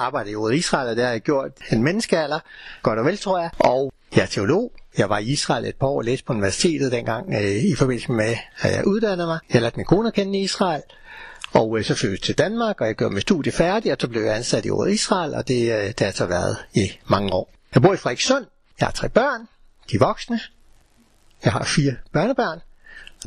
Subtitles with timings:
[0.00, 2.38] arbejdet i Israel, og det har jeg gjort en menneskealder,
[2.82, 3.50] godt og vel tror jeg.
[3.58, 4.72] Og jeg er teolog.
[4.98, 8.12] Jeg var i Israel et par år og læste på universitetet dengang øh, i forbindelse
[8.12, 9.38] med, at jeg uddannede mig.
[9.52, 10.82] Jeg lærte min kone at kende i Israel.
[11.52, 14.22] Og øh, så flyttede til Danmark, og jeg gjorde mit studie færdig, og så blev
[14.22, 17.52] jeg ansat i Israel, og det, øh, det har så været i mange år.
[17.74, 18.46] Jeg bor i Frederikssund.
[18.80, 19.40] Jeg har tre børn.
[19.90, 20.40] De er voksne.
[21.44, 22.58] Jeg har fire børnebørn.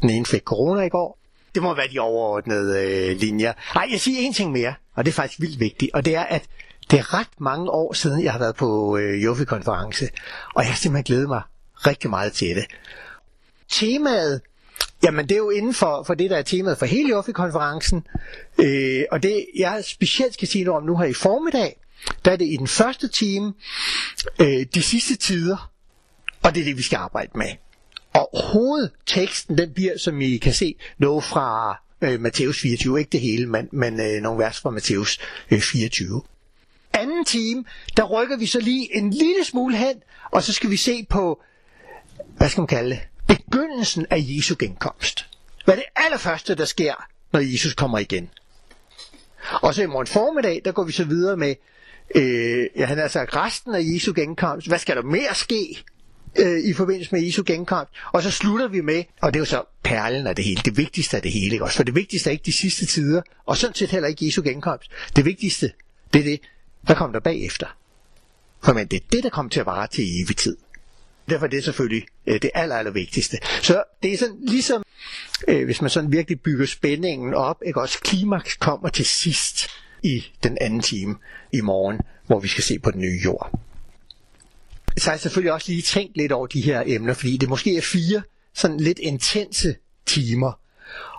[0.01, 1.17] Den ene fik corona i går.
[1.55, 3.53] Det må være de overordnede øh, linjer.
[3.75, 6.23] Nej, jeg siger en ting mere, og det er faktisk vildt vigtigt, og det er,
[6.23, 6.43] at
[6.91, 10.09] det er ret mange år siden, jeg har været på øh, Jofi-konference,
[10.55, 11.41] og jeg har simpelthen glædet mig
[11.75, 12.65] rigtig meget til det.
[13.69, 14.41] Temaet,
[15.03, 18.07] jamen det er jo inden for, for det, der er temaet for hele Jofi-konferencen,
[18.57, 21.79] øh, og det jeg specielt skal sige noget om nu her i formiddag,
[22.25, 23.53] der er det i den første time,
[24.39, 25.71] øh, de sidste tider,
[26.43, 27.49] og det er det, vi skal arbejde med.
[28.13, 32.99] Og hovedteksten, den bliver, som I kan se, noget fra øh, Matthæus 24.
[32.99, 35.19] Ikke det hele, men, men øh, nogle vers fra Matthæus
[35.51, 36.21] øh, 24.
[36.93, 37.63] Anden time,
[37.97, 39.95] der rykker vi så lige en lille smule hen,
[40.31, 41.41] og så skal vi se på,
[42.37, 45.25] hvad skal man kalde det, begyndelsen af Jesu genkomst.
[45.65, 48.29] Hvad er det allerførste, der sker, når Jesus kommer igen?
[49.51, 51.55] Og så i morgen formiddag, der går vi så videre med,
[52.15, 54.67] øh, ja, han har sagt altså resten af Jesu genkomst.
[54.67, 55.83] Hvad skal der mere ske?
[56.39, 57.93] Øh, i forbindelse med Jesu genkomst.
[58.13, 60.77] Og så slutter vi med, og det er jo så perlen af det hele, det
[60.77, 61.75] vigtigste af det hele, ikke også?
[61.75, 64.91] For det vigtigste er ikke de sidste tider, og sådan set heller ikke Jesu genkomst.
[65.15, 65.71] Det vigtigste,
[66.13, 66.39] det er det,
[66.87, 67.67] der kommer der bagefter.
[68.63, 70.57] For men det er det, der kommer til at vare til evig tid.
[71.29, 73.37] Derfor er det selvfølgelig øh, det aller, aller vigtigste.
[73.61, 74.83] Så det er sådan ligesom,
[75.47, 79.67] øh, hvis man sådan virkelig bygger spændingen op, ikke også klimaks kommer til sidst
[80.03, 81.15] i den anden time
[81.53, 83.62] i morgen, hvor vi skal se på den nye jord
[84.97, 87.77] så har jeg selvfølgelig også lige tænkt lidt over de her emner, fordi det måske
[87.77, 88.21] er fire
[88.53, 90.59] sådan lidt intense timer.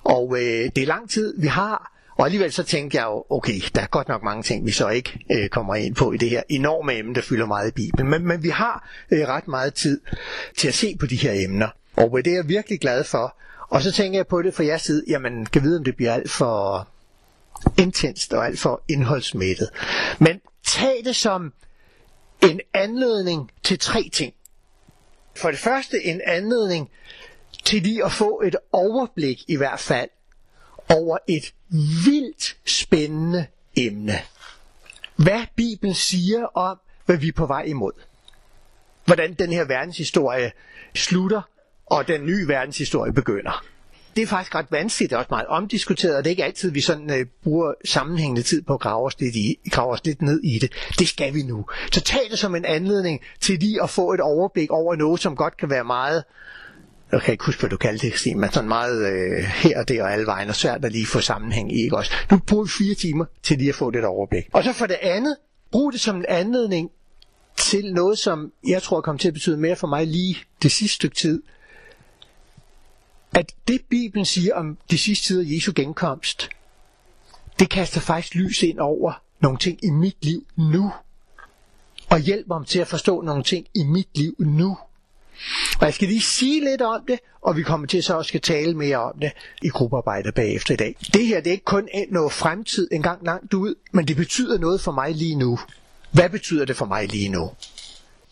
[0.04, 3.60] Og øh, det er lang tid, vi har, og alligevel så tænker jeg jo, okay,
[3.74, 6.30] der er godt nok mange ting, vi så ikke øh, kommer ind på i det
[6.30, 8.10] her enorme emne, der fylder meget i Bibelen.
[8.10, 10.00] Men, men vi har øh, ret meget tid
[10.56, 11.68] til at se på de her emner.
[11.96, 13.36] Og øh, det er jeg virkelig glad for.
[13.68, 16.12] Og så tænker jeg på det fra jeres side, jamen, kan vide, om det bliver
[16.12, 16.88] alt for
[17.78, 19.68] intenst og alt for indholdsmættet.
[20.18, 21.52] Men tag det som
[22.42, 24.34] en anledning til tre ting.
[25.36, 26.90] For det første en anledning
[27.64, 30.10] til lige at få et overblik i hvert fald
[30.88, 31.54] over et
[32.04, 33.46] vildt spændende
[33.76, 34.14] emne.
[35.16, 37.92] Hvad Bibelen siger om, hvad vi er på vej imod.
[39.04, 40.52] Hvordan den her verdenshistorie
[40.94, 41.42] slutter,
[41.86, 43.64] og den nye verdenshistorie begynder
[44.16, 46.70] det er faktisk ret vanskeligt, det er også meget omdiskuteret, og det er ikke altid,
[46.70, 50.22] vi sådan øh, bruger sammenhængende tid på at grave os, lidt i, grave os lidt
[50.22, 50.72] ned i det.
[50.98, 51.64] Det skal vi nu.
[51.92, 55.36] Så tag det som en anledning til lige at få et overblik over noget, som
[55.36, 56.24] godt kan være meget
[57.12, 59.88] jeg kan ikke huske, hvad du kaldte det, Stine, men sådan meget øh, her og
[59.88, 62.12] der og alle vejen, og svært at lige få sammenhæng i, ikke også?
[62.30, 64.48] Nu bruger vi fire timer til lige at få det overblik.
[64.52, 65.36] Og så for det andet,
[65.70, 66.90] brug det som en anledning
[67.56, 70.94] til noget, som jeg tror kommer til at betyde mere for mig lige det sidste
[70.94, 71.42] stykke tid,
[73.34, 76.48] at det Bibelen siger om de sidste tider Jesu genkomst,
[77.58, 80.92] det kaster faktisk lys ind over nogle ting i mit liv nu.
[82.10, 84.76] Og hjælper mig til at forstå nogle ting i mit liv nu.
[85.80, 88.40] Og jeg skal lige sige lidt om det, og vi kommer til så også skal
[88.40, 90.96] tale mere om det i gruppearbejde bagefter i dag.
[91.12, 94.58] Det her det er ikke kun noget fremtid en gang langt ud, men det betyder
[94.58, 95.58] noget for mig lige nu.
[96.10, 97.50] Hvad betyder det for mig lige nu?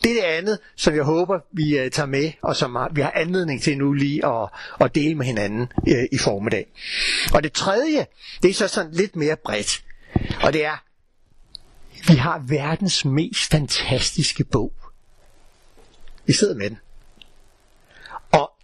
[0.03, 3.11] Det er det andet, som jeg håber, vi øh, tager med, og som vi har
[3.15, 4.49] anledning til nu lige at,
[4.81, 6.65] at dele med hinanden uh, i formiddag.
[7.33, 8.05] Og det tredje,
[8.43, 9.83] det er så sådan lidt mere bredt.
[10.43, 10.83] Og det er,
[12.07, 14.73] vi har verdens mest fantastiske bog.
[16.25, 16.79] Vi sidder med den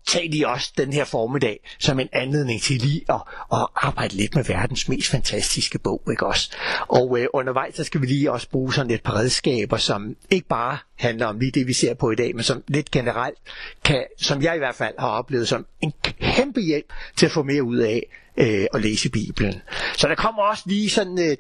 [0.10, 3.22] tag lige også den her formiddag som en anledning til lige at,
[3.54, 6.52] at arbejde lidt med verdens mest fantastiske bog, ikke også?
[6.88, 10.48] Og øh, undervejs så skal vi lige også bruge sådan et par redskaber, som ikke
[10.48, 13.38] bare handler om lige det, vi ser på i dag, men som lidt generelt
[13.86, 17.44] kan, som jeg i hvert fald har oplevet som en kæmpe hjælp til at få
[17.44, 18.04] mere ud af
[18.38, 19.62] øh, at læse Bibelen.
[19.98, 21.38] Så der kommer også lige sådan, øh,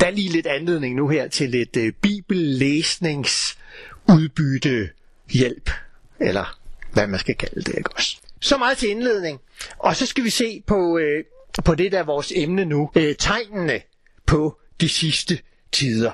[0.00, 4.88] der er lige lidt anledning nu her til lidt øh, bibellæsningsudbytte
[5.30, 5.70] hjælp,
[6.20, 6.59] eller
[6.92, 8.16] hvad man skal kalde det, ikke også?
[8.40, 9.40] Så meget til indledning.
[9.78, 11.24] Og så skal vi se på, øh,
[11.64, 12.90] på det, der er vores emne nu.
[12.94, 13.80] Øh, tegnene
[14.26, 15.38] på de sidste
[15.72, 16.12] tider.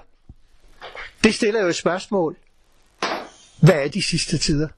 [1.25, 2.37] Det stiller jo et spørgsmål.
[3.61, 4.69] Hvad er de sidste tider?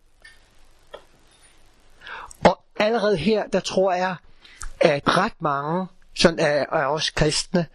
[2.44, 4.16] Og allerede her, der tror jeg,
[4.80, 7.66] at ret mange sådan er, er også kristne,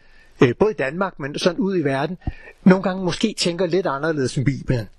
[0.41, 2.17] øh, både i Danmark, men sådan ud i verden,
[2.63, 4.89] nogle gange måske tænker lidt anderledes end Bibelen.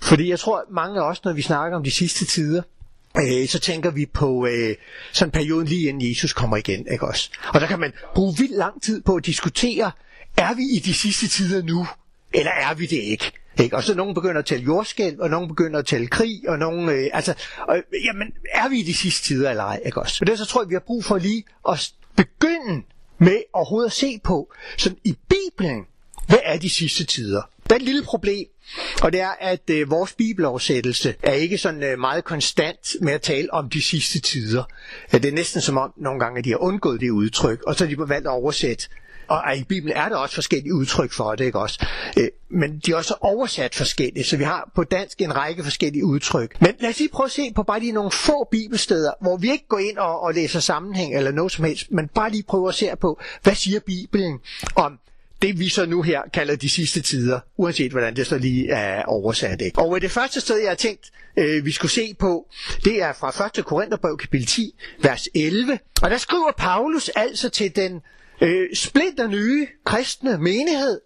[0.00, 2.62] Fordi jeg tror, mange af os, når vi snakker om de sidste tider,
[3.18, 4.74] øh, så tænker vi på øh,
[5.12, 7.30] sådan perioden lige inden Jesus kommer igen, ikke også?
[7.54, 9.90] Og der kan man bruge vildt lang tid på at diskutere,
[10.36, 11.86] er vi i de sidste tider nu,
[12.34, 13.32] eller er vi det ikke?
[13.60, 13.76] Ikke?
[13.76, 16.88] Og så nogen begynder at tælle jordskælv, og nogen begynder at tælle krig, og nogen,
[16.88, 17.34] øh, altså,
[17.70, 20.18] øh, jamen, er vi i de sidste tider eller ej, ikke også?
[20.20, 22.82] Og det så tror jeg, vi har brug for lige at begynde
[23.18, 25.84] med overhovedet at se på, sådan i Bibelen,
[26.26, 27.42] hvad er de sidste tider?
[27.68, 28.46] Der er et lille problem,
[29.02, 33.22] og det er, at øh, vores bibeloversættelse er ikke sådan øh, meget konstant med at
[33.22, 34.64] tale om de sidste tider.
[35.12, 37.84] Det er næsten som om nogle gange, at de har undgået det udtryk, og så
[37.86, 38.88] har de valgt at oversætte
[39.28, 41.86] og i Bibelen er der også forskellige udtryk for det, ikke også?
[42.18, 46.04] Øh, men de er også oversat forskelligt, så vi har på dansk en række forskellige
[46.04, 46.60] udtryk.
[46.60, 49.50] Men lad os lige prøve at se på bare lige nogle få bibelsteder, hvor vi
[49.50, 52.68] ikke går ind og, og læser sammenhæng eller noget som helst, men bare lige prøve
[52.68, 54.38] at se på, hvad siger Bibelen
[54.76, 54.98] om
[55.42, 59.02] det vi så nu her kalder de sidste tider, uanset hvordan det så lige er
[59.02, 59.62] oversat.
[59.62, 59.78] Ikke?
[59.78, 62.48] Og det første sted, jeg har tænkt, øh, vi skulle se på,
[62.84, 63.64] det er fra 1.
[63.64, 65.78] Korintherbrev kapitel 10, vers 11.
[66.02, 68.00] Og der skriver Paulus altså til den
[68.40, 71.00] øh, splinter nye kristne menighed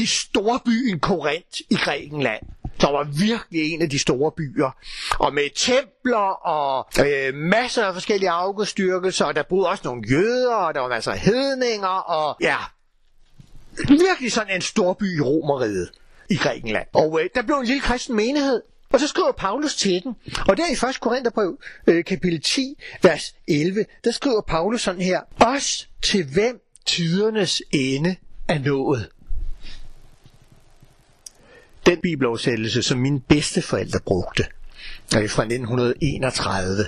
[0.00, 2.42] i storbyen Korinth i Grækenland
[2.80, 4.70] som var virkelig en af de store byer.
[5.18, 10.54] Og med templer og øh, masser af forskellige afgudstyrkelser, og der boede også nogle jøder,
[10.54, 12.56] og der var masser af hedninger, og ja,
[13.88, 15.90] virkelig sådan en storby i Romeriet
[16.30, 16.86] i Grækenland.
[16.92, 20.16] Og øh, der blev en lille kristen menighed, og så skriver Paulus til den.
[20.48, 21.00] Og der i 1.
[21.00, 25.20] Korintherbrev, øh, kapitel 10, vers 11, der skriver Paulus sådan her.
[25.40, 28.16] Os til hvem tidernes ende
[28.48, 29.08] er nået.
[31.86, 34.42] Den bibeloversættelse, som mine bedsteforældre brugte,
[35.16, 36.86] er fra 1931.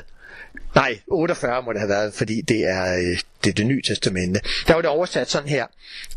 [0.74, 4.40] Nej, 48 må det have været, fordi det er øh, det, er det nye testamente.
[4.66, 5.66] Der var det oversat sådan her.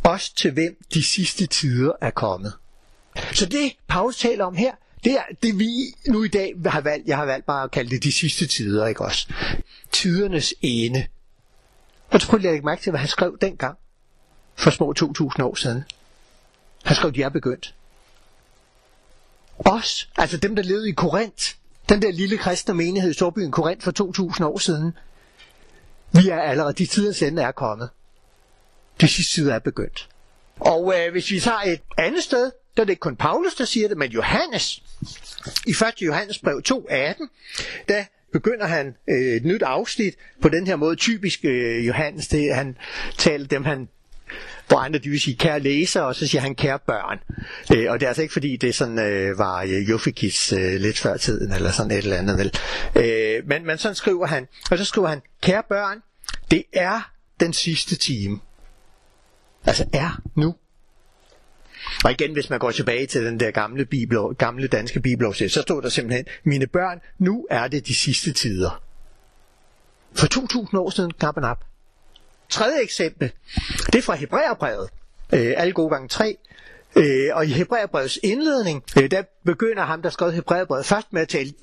[0.03, 2.53] Os til hvem de sidste tider er kommet.
[3.31, 4.71] Så det, Paulus taler om her,
[5.03, 7.07] det er det, vi nu i dag har valgt.
[7.07, 9.27] Jeg har valgt bare at kalde det de sidste tider, ikke også?
[9.91, 11.07] Tidernes ende.
[12.09, 13.77] Og så prøv lige at lægge mærke til, hvad han skrev dengang.
[14.55, 15.83] For små 2000 år siden.
[16.83, 17.75] Han skrev, de er begyndt.
[19.59, 21.53] Os, altså dem, der levede i Korinth,
[21.89, 24.97] den der lille kristne menighed i Storbyen Korinth for 2000 år siden,
[26.11, 27.89] vi er allerede, de tiders ende er kommet.
[29.01, 30.09] De sidste tider er begyndt.
[30.59, 33.65] Og øh, hvis vi tager et andet sted, der er det ikke kun Paulus, der
[33.65, 34.83] siger det, men Johannes.
[35.67, 36.01] I 1.
[36.01, 37.27] Johannes brev 2.18,
[37.87, 38.03] der
[38.33, 40.95] begynder han øh, et nyt afsnit på den her måde.
[40.95, 42.77] Typisk øh, Johannes, det, han
[43.17, 43.89] taler dem, han
[44.67, 47.19] hvor andre de vil sige kære læser, og så siger han kære børn.
[47.75, 50.99] Øh, og det er altså ikke fordi, det sådan øh, var øh, Jofikis øh, lidt
[50.99, 52.53] før tiden, eller sådan et eller andet vel.
[52.95, 55.99] Øh, men, men sådan skriver han, og så skriver han, kære børn,
[56.51, 58.39] det er den sidste time.
[59.65, 60.55] Altså er nu.
[62.03, 65.61] Og igen, hvis man går tilbage til den der gamle, bibel, gamle danske bibelovsæt, så
[65.61, 68.83] står der simpelthen, mine børn, nu er det de sidste tider.
[70.13, 71.65] For 2000 år siden, knap og nap.
[72.53, 73.31] Tredje eksempel,
[73.85, 74.89] det er fra Hebræerbrevet,
[75.33, 76.37] øh, alle gode gange tre.
[76.95, 81.27] Øh, og i Hebræerbrevets indledning, øh, der begynder ham, der skrev Hebræerbrevet, først med at
[81.27, 81.53] tale,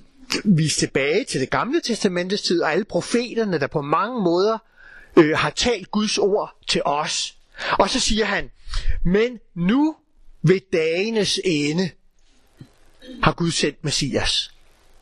[0.45, 4.59] vise tilbage til det gamle testamentets tid, og alle profeterne, der på mange måder
[5.17, 7.37] øh, har talt Guds ord til os.
[7.79, 8.51] Og så siger han,
[9.05, 9.97] men nu
[10.43, 11.91] ved dagenes ende
[13.23, 14.51] har Gud sendt Messias,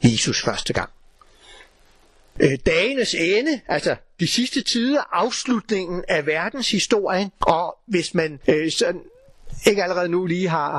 [0.02, 0.90] Jesus første gang.
[2.40, 9.00] Øh, dagenes ende, altså de sidste tider, afslutningen af verdenshistorien, og hvis man øh, sådan
[9.66, 10.72] ikke allerede nu lige har,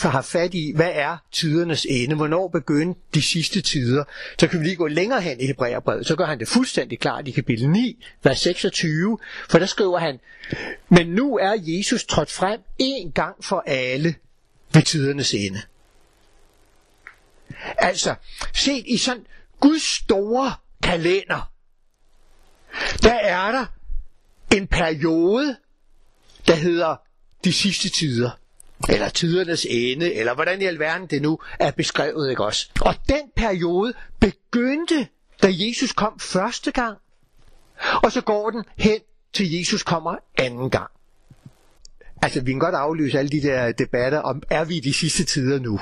[0.00, 4.04] har, har fat i, hvad er tidernes ende, hvornår begyndte de sidste tider,
[4.38, 7.28] så kan vi lige gå længere hen i Hebræerbrevet, så gør han det fuldstændig klart
[7.28, 9.18] i kapitel 9, vers 26,
[9.50, 10.20] for der skriver han,
[10.88, 14.14] men nu er Jesus trådt frem en gang for alle
[14.74, 15.60] ved tidernes ende.
[17.78, 18.14] Altså,
[18.54, 19.26] set i sådan
[19.60, 21.52] Guds store kalender,
[23.02, 23.66] der er der
[24.56, 25.56] en periode,
[26.46, 26.96] der hedder
[27.44, 28.30] de sidste tider,
[28.88, 32.70] eller tidernes ende, eller hvordan i alverden det nu er beskrevet, ikke også?
[32.80, 35.08] Og den periode begyndte,
[35.42, 36.98] da Jesus kom første gang,
[38.02, 39.00] og så går den hen
[39.32, 40.90] til Jesus kommer anden gang.
[42.22, 45.24] Altså, vi kan godt aflyse alle de der debatter om, er vi i de sidste
[45.24, 45.80] tider nu?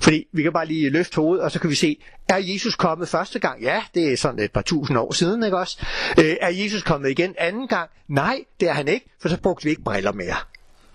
[0.00, 3.08] Fordi vi kan bare lige løfte hovedet, og så kan vi se, er Jesus kommet
[3.08, 3.62] første gang?
[3.62, 5.86] Ja, det er sådan et par tusind år siden, ikke også?
[6.18, 7.90] Øh, er Jesus kommet igen anden gang?
[8.08, 10.36] Nej, det er han ikke, for så brugte vi ikke briller mere.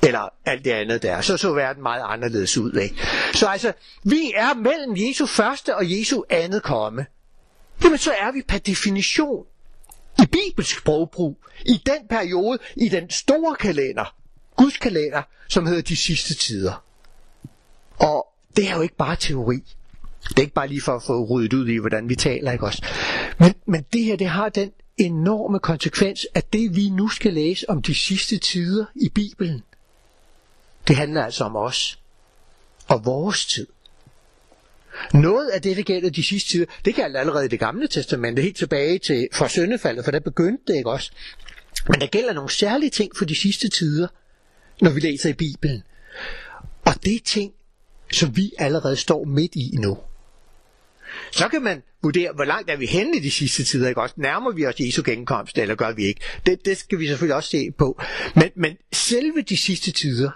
[0.03, 1.21] Eller alt det andet der.
[1.21, 2.95] Så så verden meget anderledes ud, ikke?
[3.33, 7.05] Så altså, vi er mellem Jesu første og Jesu andet komme.
[7.83, 9.45] Jamen, så er vi per definition
[10.21, 14.15] i bibelsk sprogbrug, i den periode, i den store kalender,
[14.55, 16.83] Guds kalender, som hedder de sidste tider.
[17.99, 19.63] Og det er jo ikke bare teori.
[20.29, 22.65] Det er ikke bare lige for at få ryddet ud i, hvordan vi taler, ikke
[22.65, 22.85] også?
[23.39, 27.69] Men, men det her, det har den enorme konsekvens, at det vi nu skal læse
[27.69, 29.61] om de sidste tider i Bibelen,
[30.87, 31.99] det handler altså om os
[32.87, 33.67] og vores tid.
[35.13, 38.41] Noget af det, der gælder de sidste tider, det gælder allerede i det gamle testamente,
[38.41, 41.11] helt tilbage til fra søndefaldet, for der begyndte det ikke også.
[41.89, 44.07] Men der gælder nogle særlige ting for de sidste tider,
[44.81, 45.83] når vi læser i Bibelen.
[46.85, 47.53] Og det er ting,
[48.11, 49.97] som vi allerede står midt i nu.
[51.31, 54.15] Så kan man vurdere, hvor langt er vi henne i de sidste tider, ikke også?
[54.17, 56.21] Nærmer vi os Jesu genkomst, eller gør vi ikke?
[56.45, 58.01] Det, det skal vi selvfølgelig også se på.
[58.35, 60.31] Men, men selve de sidste tider,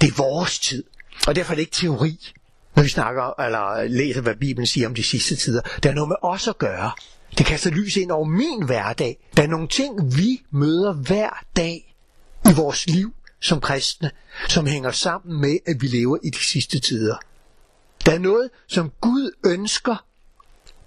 [0.00, 0.84] det er vores tid.
[1.26, 2.32] Og derfor er det ikke teori,
[2.76, 5.60] når vi snakker eller læser, hvad Bibelen siger om de sidste tider.
[5.60, 6.90] Det har noget med os at gøre.
[7.38, 9.28] Det kaster lys ind over min hverdag.
[9.36, 11.94] Der er nogle ting, vi møder hver dag
[12.50, 14.10] i vores liv som kristne,
[14.48, 17.16] som hænger sammen med, at vi lever i de sidste tider.
[18.06, 20.04] Der er noget, som Gud ønsker,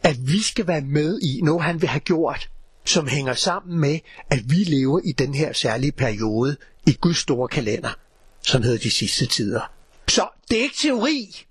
[0.03, 2.49] at vi skal være med i, noget han vil have gjort,
[2.85, 6.57] som hænger sammen med, at vi lever i den her særlige periode
[6.87, 7.89] i Guds store kalender,
[8.41, 9.71] som hedder de sidste tider.
[10.07, 11.45] Så det er ikke teori.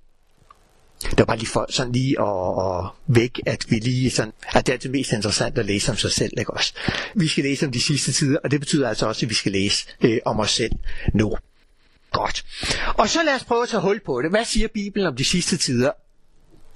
[1.02, 4.66] Det var bare lige for sådan lige at, at væk, at vi lige sådan, at
[4.66, 6.72] det er det mest interessant at læse om sig selv, ikke også?
[7.14, 9.52] Vi skal læse om de sidste tider, og det betyder altså også, at vi skal
[9.52, 10.72] læse øh, om os selv
[11.14, 11.36] nu.
[12.12, 12.44] Godt.
[12.98, 14.30] Og så lad os prøve at tage hul på det.
[14.30, 15.90] Hvad siger Bibelen om de sidste tider?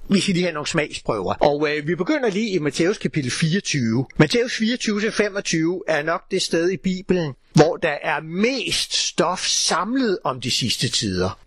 [0.09, 1.33] Vi skal lige have nogle smagsprøver.
[1.33, 4.05] Og øh, vi begynder lige i Matthæus kapitel 24.
[4.17, 4.63] Matthæus 24-25
[5.87, 10.89] er nok det sted i Bibelen, hvor der er mest stof samlet om de sidste
[10.89, 11.39] tider.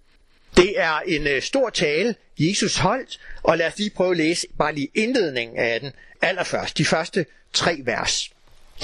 [0.57, 4.47] Det er en øh, stor tale, Jesus holdt, og lad os lige prøve at læse
[4.59, 5.93] bare lige indledningen af den
[6.23, 8.31] allerførst, de første tre vers.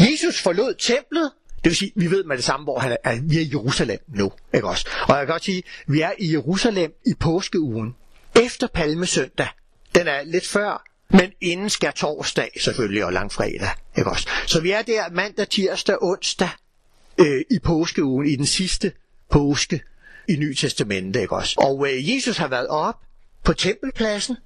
[0.01, 1.31] Jesus forlod templet,
[1.65, 3.21] det vil sige, vi ved med det samme, hvor han er.
[3.23, 4.89] Vi er i Jerusalem nu, ikke også?
[5.03, 7.95] Og jeg kan godt sige, vi er i Jerusalem i påskeugen,
[8.37, 9.49] efter palmesøndag.
[9.95, 14.29] Den er lidt før, men inden skal torsdag selvfølgelig, og langfredag, ikke også?
[14.47, 16.49] Så vi er der mandag, tirsdag, onsdag
[17.19, 18.93] øh, i påskeugen, i den sidste
[19.31, 19.81] påske
[20.29, 21.55] i Ny Testamente, ikke også?
[21.59, 22.95] Og øh, Jesus har været op
[23.45, 24.37] på tempelpladsen.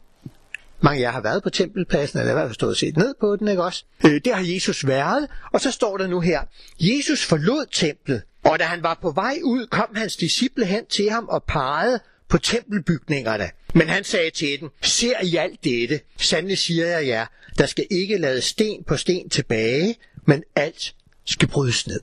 [0.80, 3.14] Mange af jer har været på tempelpladsen, eller i hvert fald stået og set ned
[3.20, 3.84] på den, ikke også?
[4.06, 6.40] Øh, der har Jesus været, og så står der nu her,
[6.80, 11.10] Jesus forlod templet, og da han var på vej ud, kom hans disciple hen til
[11.10, 13.50] ham og pegede på tempelbygningerne.
[13.74, 16.00] Men han sagde til dem, ser I alt dette?
[16.18, 17.26] Sandelig siger jeg jer,
[17.58, 19.96] der skal ikke lade sten på sten tilbage,
[20.26, 22.00] men alt skal brydes ned.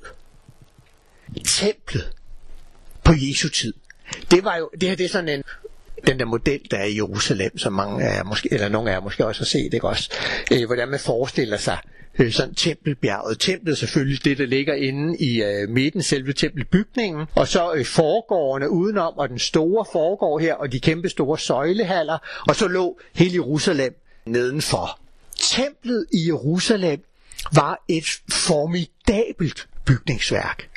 [1.46, 2.12] Templet
[3.10, 3.74] på Jesu tid.
[4.32, 5.44] Det var jo, det her det er sådan en,
[6.08, 9.02] den der model, der er i Jerusalem, som mange af måske, eller nogle af jer
[9.02, 10.12] måske også har set, ikke også?
[10.54, 11.78] Øh, hvordan man forestiller sig
[12.20, 13.40] øh, sådan tempelbjerget.
[13.40, 18.70] Templet selvfølgelig det, der ligger inde i øh, midten, selve tempelbygningen, og så øh, forgårdene
[18.70, 23.34] udenom, og den store forgård her, og de kæmpe store søjlehaller, og så lå hele
[23.34, 25.00] Jerusalem nedenfor.
[25.38, 27.04] Templet i Jerusalem
[27.56, 30.70] var et formidabelt bygningsværk.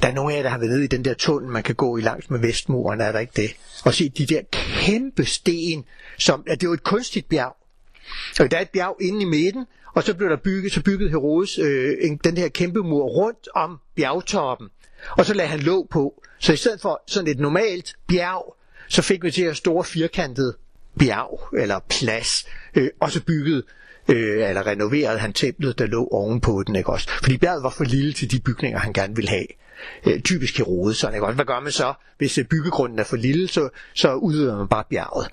[0.00, 1.74] Der er nogle af jer, der har været nede i den der tunnel, man kan
[1.74, 3.56] gå i langs med Vestmuren, er der ikke det?
[3.84, 5.84] Og se de der kæmpe sten,
[6.18, 7.56] som, at det er jo et kunstigt bjerg.
[8.40, 11.10] Og der er et bjerg inde i midten, og så blev der bygget, så byggede
[11.10, 14.68] Herodes øh, en, den her kæmpe mur rundt om bjergtoppen.
[15.10, 16.22] Og så lagde han låg på.
[16.38, 18.56] Så i stedet for sådan et normalt bjerg,
[18.88, 20.54] så fik vi til her store firkantet
[20.98, 23.62] bjerg, eller plads, øh, og så byggede
[24.08, 27.08] øh, eller renoverede han templet, der lå ovenpå den, ikke også?
[27.22, 29.46] Fordi bjerget var for lille til de bygninger, han gerne ville have
[30.06, 30.96] øh, typisk Herodes.
[30.96, 31.26] Sådan, ikke?
[31.26, 31.34] også?
[31.34, 34.84] Hvad gør man så, hvis øh, byggegrunden er for lille, så, så udvider man bare
[34.90, 35.28] bjerget.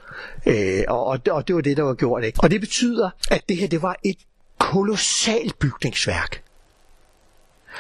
[0.45, 2.23] Øh, og, og, og det var det, der var gjort.
[2.23, 2.39] Ikke?
[2.43, 4.17] Og det betyder, at det her det var et
[4.59, 6.41] kolossalt bygningsværk.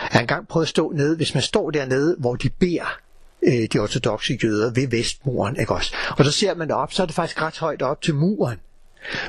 [0.01, 2.99] Jeg har engang prøvet at stå nede, hvis man står dernede, hvor de beder
[3.43, 5.95] øh, de ortodoxe jøder ved Vestmuren, ikke også?
[6.17, 8.57] Og så ser man op, så er det faktisk ret højt op til muren.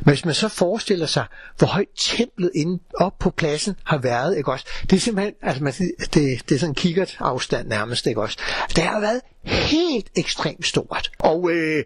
[0.00, 1.24] Men hvis man så forestiller sig,
[1.58, 4.66] hvor højt templet inde op på pladsen har været, ikke også?
[4.82, 8.38] Det er simpelthen, altså man, det, det er sådan kikkert afstand nærmest, ikke også?
[8.76, 11.10] Det har været helt ekstremt stort.
[11.18, 11.84] Og øh,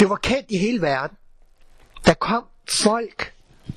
[0.00, 1.16] det var kendt i hele verden.
[2.06, 3.32] Der kom folk,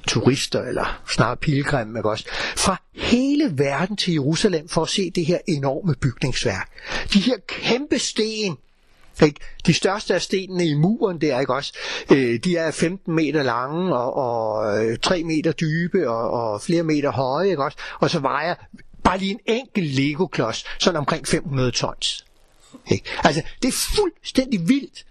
[0.08, 2.26] turister eller snarere pilgrimme, ikke også?
[2.58, 6.70] Fra hele verden til Jerusalem for at se det her enorme bygningsværk.
[7.14, 8.58] De her kæmpe sten,
[9.22, 9.40] ikke?
[9.66, 11.74] De største af stenene i muren der, ikke også?
[12.12, 16.84] Øh, de er 15 meter lange og, og øh, 3 meter dybe og, og flere
[16.84, 17.78] meter høje, ikke også?
[18.00, 18.56] Og så vejer
[19.04, 22.26] bare lige en enkelt Lego-klods sådan omkring 500 tons.
[22.92, 23.06] Ikke?
[23.24, 25.06] Altså, det er fuldstændig vildt.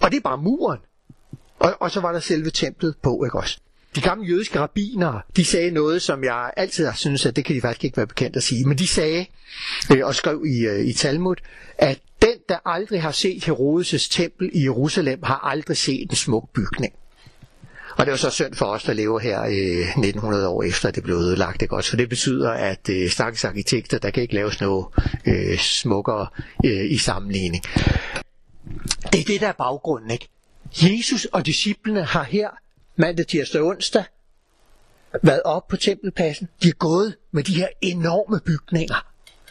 [0.00, 0.78] Og det er bare muren.
[1.58, 3.58] Og, og så var der selve templet på, ikke også?
[3.96, 7.56] De gamle jødiske rabbinere, de sagde noget, som jeg altid har syntes, at det kan
[7.56, 8.64] de faktisk ikke være bekendt at sige.
[8.64, 9.26] Men de sagde,
[9.92, 11.36] øh, og skrev i, øh, i Talmud,
[11.78, 11.98] at
[12.48, 16.94] der aldrig har set Herodes' tempel i Jerusalem, har aldrig set en smuk bygning.
[17.98, 21.02] Og det var så synd for os, der lever her øh, 1900 år efter, det
[21.02, 21.62] blev ødelagt.
[21.62, 21.90] Ikke også?
[21.90, 24.86] Så det betyder, at øh, stakkels arkitekter, der kan ikke laves noget
[25.26, 26.26] øh, smukkere
[26.64, 27.64] øh, i sammenligning.
[29.12, 30.10] Det er det, der er baggrunden.
[30.10, 30.28] Ikke?
[30.82, 32.48] Jesus og disciplene har her
[32.96, 34.04] mandag, tirsdag og onsdag
[35.22, 36.48] været op på tempelpladsen.
[36.62, 39.06] De er gået med de her enorme bygninger.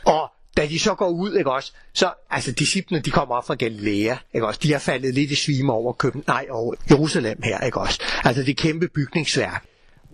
[0.05, 3.55] Og da de så går ud, ikke også, så, altså disciplene, de kommer op fra
[3.55, 7.59] Galilea, ikke også, de har faldet lidt i svime over Køben, nej, over Jerusalem her,
[7.59, 9.65] ikke også, altså det kæmpe bygningsværk.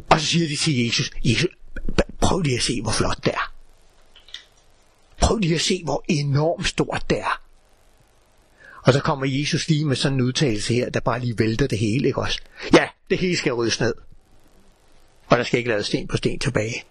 [0.09, 1.49] Og så siger de til Jesus, Jesus,
[2.21, 3.53] prøv lige at se, hvor flot det er.
[5.21, 7.41] Prøv lige at se, hvor enormt stort det er.
[8.85, 11.79] Og så kommer Jesus lige med sådan en udtalelse her, der bare lige vælter det
[11.79, 12.39] hele, ikke også?
[12.73, 13.93] Ja, det hele skal ryddes ned.
[15.27, 16.83] Og der skal ikke lade sten på sten tilbage.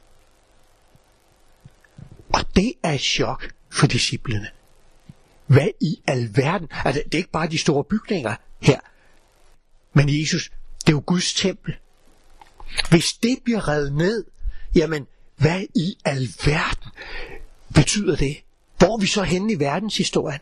[2.32, 4.48] Og det er et chok for disciplene.
[5.46, 6.68] Hvad i alverden?
[6.84, 8.80] Altså, det er ikke bare de store bygninger her.
[9.92, 11.74] Men Jesus, det er jo Guds tempel.
[12.90, 14.24] Hvis det bliver revet ned,
[14.74, 16.90] jamen, hvad i alverden
[17.74, 18.36] betyder det?
[18.78, 20.40] Hvor er vi så henne i verdenshistorien?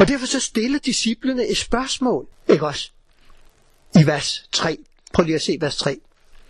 [0.00, 2.90] Og derfor så stiller disciplene et spørgsmål, ikke også?
[4.00, 4.78] I vers 3.
[5.12, 6.00] Prøv lige at se vers 3.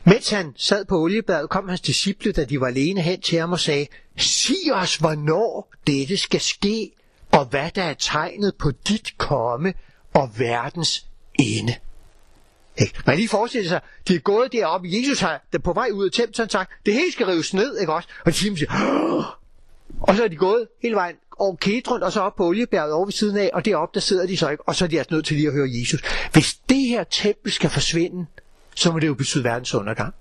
[0.04, 3.52] Mens han sad på oliebadet, kom hans disciple, da de var alene hen til ham
[3.52, 6.90] og sagde, Sig os, hvornår dette skal ske,
[7.32, 9.74] og hvad der er tegnet på dit komme
[10.14, 11.06] og verdens
[11.38, 11.74] ende.
[12.78, 13.00] Ikke?
[13.06, 16.12] Man lige forestille sig, de er gået deroppe, Jesus har der på vej ud af
[16.12, 18.08] templet, han sagt, det hele skal rives ned, ikke også?
[18.24, 19.24] Og de siger, Åh!
[20.00, 23.04] og så er de gået hele vejen over Kedron, og så op på oliebjerget over
[23.06, 25.14] ved siden af, og deroppe der sidder de så ikke, og så er de altså
[25.14, 26.00] nødt til lige at høre Jesus.
[26.32, 28.26] Hvis det her tempel skal forsvinde,
[28.74, 30.14] så må det jo betyde verdens undergang.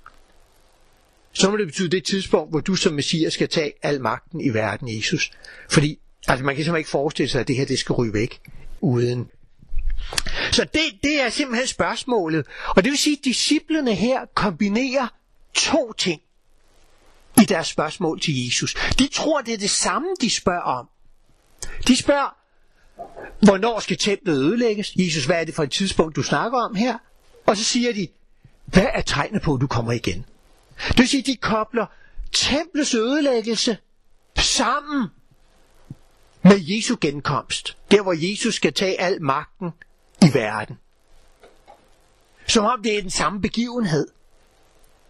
[1.34, 4.50] Så må det betyde det tidspunkt, hvor du som messias skal tage al magten i
[4.50, 5.32] verden, Jesus.
[5.70, 8.42] Fordi altså man kan simpelthen ikke forestille sig, at det her det skal ryge væk
[8.82, 9.30] uden.
[10.52, 12.46] Så det, det er simpelthen spørgsmålet.
[12.68, 15.08] Og det vil sige, at disciplene her kombinerer
[15.54, 16.22] to ting
[17.42, 18.76] i deres spørgsmål til Jesus.
[19.00, 20.88] De tror, det er det samme, de spørger om.
[21.88, 22.36] De spørger,
[23.46, 24.94] hvornår skal templet ødelægges?
[24.96, 26.98] Jesus, hvad er det for et tidspunkt, du snakker om her?
[27.46, 28.08] Og så siger de,
[28.72, 30.26] hvad er tegnet på, at du kommer igen?
[30.88, 31.86] Det vil sige, de kobler
[32.32, 33.78] templets ødelæggelse
[34.40, 35.08] sammen
[36.44, 37.78] med Jesu genkomst.
[37.92, 39.70] Der, hvor Jesus skal tage al magten
[40.22, 40.78] i verden.
[42.48, 44.08] Som om det er den samme begivenhed.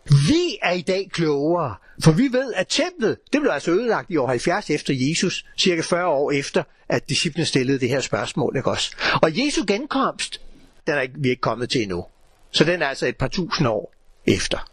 [0.06, 4.17] Vi er i dag klogere, for vi ved, at templet, det blev altså ødelagt i
[4.17, 8.71] år 70 efter Jesus, cirka 40 år efter, at disciplene stillede det her spørgsmål, ikke
[8.71, 8.95] også?
[9.21, 10.41] Og Jesu genkomst,
[10.88, 12.06] den er ikke, vi er ikke kommet til endnu.
[12.51, 13.93] Så den er altså et par tusind år
[14.27, 14.69] efter,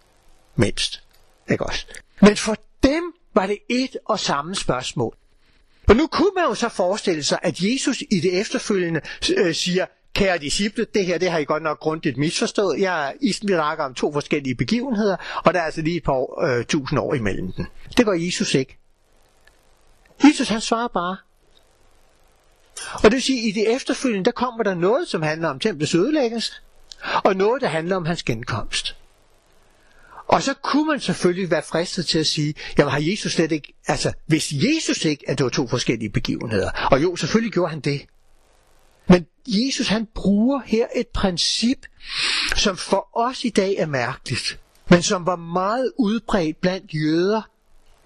[0.56, 1.02] mindst.
[1.50, 1.86] Ikke også?
[2.20, 5.16] Men for dem var det et og samme spørgsmål.
[5.88, 9.00] Og nu kunne man jo så forestille sig, at Jesus i det efterfølgende
[9.36, 12.80] øh, siger, kære disciple, det her det har I godt nok grundigt misforstået.
[12.80, 16.64] Jeg, I snakker om to forskellige begivenheder, og der er altså lige et par øh,
[16.64, 17.66] tusind år imellem dem.
[17.96, 18.78] Det gør Jesus ikke.
[20.24, 21.16] Jesus han svarer bare.
[22.94, 25.60] Og det vil sige, at i det efterfølgende, der kommer der noget, som handler om
[25.60, 26.52] templets ødelæggelse,
[27.24, 28.96] og noget, der handler om hans genkomst.
[30.28, 33.74] Og så kunne man selvfølgelig være fristet til at sige, jamen har Jesus slet ikke,
[33.86, 37.80] altså hvis Jesus ikke, at det var to forskellige begivenheder, og jo, selvfølgelig gjorde han
[37.80, 38.06] det,
[39.08, 41.86] men Jesus han bruger her et princip,
[42.56, 47.42] som for os i dag er mærkeligt, men som var meget udbredt blandt jøder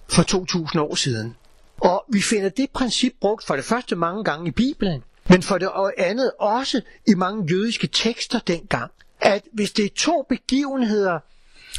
[0.08, 1.36] for 2000 år siden.
[1.80, 5.58] Og vi finder det princip brugt for det første mange gange i Bibelen, men for
[5.58, 11.18] det andet også i mange jødiske tekster dengang, at hvis det er to begivenheder,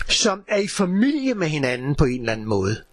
[0.09, 2.83] som er i familie med hinanden på en eller anden måde,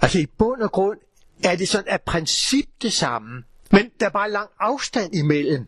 [0.00, 0.98] altså i bund og grund
[1.44, 5.66] er det sådan af princip det samme, men der er bare lang afstand imellem,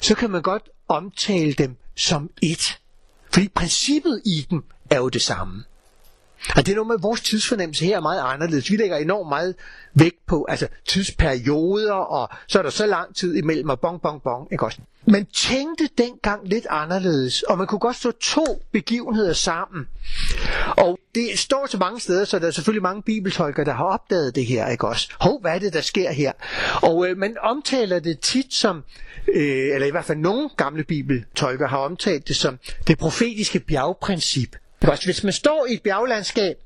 [0.00, 2.78] så kan man godt omtale dem som et.
[3.32, 5.64] Fordi princippet i dem er jo det samme.
[6.56, 8.70] Og det er noget med, at vores tidsfornemmelse her er meget anderledes.
[8.70, 9.54] Vi lægger enormt meget
[9.94, 14.22] vægt på altså tidsperioder, og så er der så lang tid imellem, og bong, bong,
[14.22, 14.48] bong.
[14.52, 14.78] Ikke også?
[15.06, 19.86] Man tænkte dengang lidt anderledes, og man kunne godt stå to begivenheder sammen.
[20.76, 24.34] Og det står så mange steder, så der er selvfølgelig mange bibeltolkere, der har opdaget
[24.34, 24.68] det her.
[24.68, 25.08] Ikke også?
[25.20, 26.32] Hov, hvad er det, der sker her?
[26.82, 28.84] Og øh, man omtaler det tit som,
[29.34, 34.56] øh, eller i hvert fald nogle gamle bibeltolkere har omtalt det som det profetiske bjergprincip.
[34.86, 36.56] Godt, hvis man står i et bjerglandskab,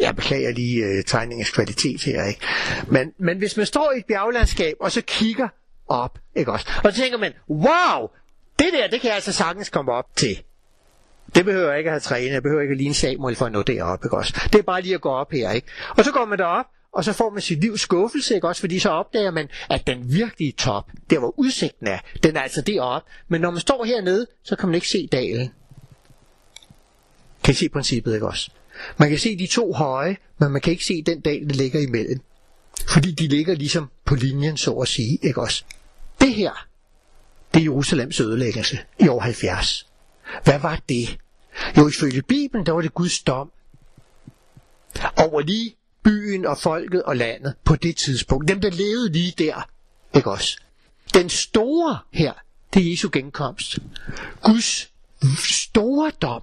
[0.00, 2.40] jeg beklager lige øh, tegningens kvalitet her, ikke?
[2.88, 5.48] Men, men hvis man står i et bjerglandskab, og så kigger
[5.88, 6.66] op, ikke også?
[6.84, 8.08] Og så tænker man, wow,
[8.58, 10.42] det der, det kan jeg altså sagtens komme op til.
[11.34, 13.52] Det behøver jeg ikke at have trænet, jeg behøver ikke at ligne Samuel for at
[13.52, 14.40] nå derop, ikke også?
[14.52, 15.68] Det er bare lige at gå op her, ikke?
[15.96, 18.60] Og så går man derop, og så får man sit livs skuffelse, ikke også?
[18.60, 22.60] Fordi så opdager man, at den virkelige top, der hvor udsigten er, den er altså
[22.60, 23.10] deroppe.
[23.28, 25.52] Men når man står hernede, så kan man ikke se dalen.
[27.48, 28.50] Kan I se princippet, ikke også?
[28.96, 31.80] Man kan se de to høje, men man kan ikke se den dal, der ligger
[31.80, 32.20] imellem.
[32.88, 35.64] Fordi de ligger ligesom på linjen, så at sige, ikke også?
[36.20, 36.66] Det her,
[37.54, 39.86] det er Jerusalems ødelæggelse i år 70.
[40.44, 41.18] Hvad var det?
[41.76, 43.50] Jo, ifølge Bibelen, der var det Guds dom
[45.16, 48.48] over lige byen og folket og landet på det tidspunkt.
[48.48, 49.68] Dem, der levede lige der,
[50.14, 50.58] ikke også?
[51.14, 52.32] Den store her,
[52.74, 53.78] det er Jesu genkomst.
[54.42, 54.92] Guds
[55.38, 56.42] store dom,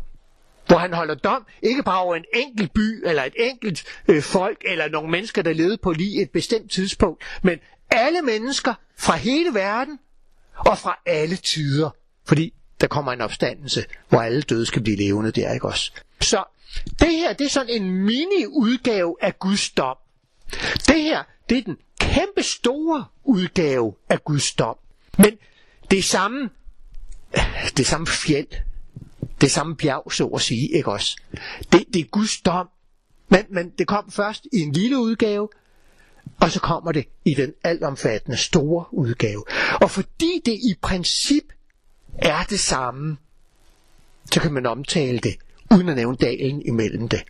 [0.67, 4.57] hvor han holder dom ikke bare over en enkelt by eller et enkelt øh, folk
[4.65, 7.59] eller nogle mennesker, der levede på lige et bestemt tidspunkt, men
[7.91, 9.99] alle mennesker fra hele verden
[10.57, 11.89] og fra alle tider.
[12.25, 15.91] Fordi der kommer en opstandelse, hvor alle døde skal blive levende det er ikke også?
[16.21, 16.43] Så
[16.99, 19.97] det her, det er sådan en mini-udgave af Guds dom.
[20.87, 24.75] Det her, det er den kæmpe store udgave af Guds dom.
[25.17, 25.37] Men
[25.91, 26.49] det samme,
[27.77, 28.47] det samme fjeld,
[29.41, 31.17] det samme bjerg, så at sige, ikke også?
[31.71, 32.69] Det, det er Guds dom.
[33.29, 35.49] Men, men det kom først i en lille udgave,
[36.39, 39.43] og så kommer det i den altomfattende store udgave.
[39.81, 41.43] Og fordi det i princip
[42.17, 43.17] er det samme,
[44.31, 45.35] så kan man omtale det,
[45.71, 47.23] uden at nævne dalen imellem det.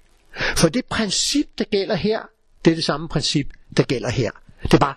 [0.56, 2.22] For det princip, der gælder her,
[2.66, 4.32] det er det samme princip, der gælder her.
[4.64, 4.96] Det er bare,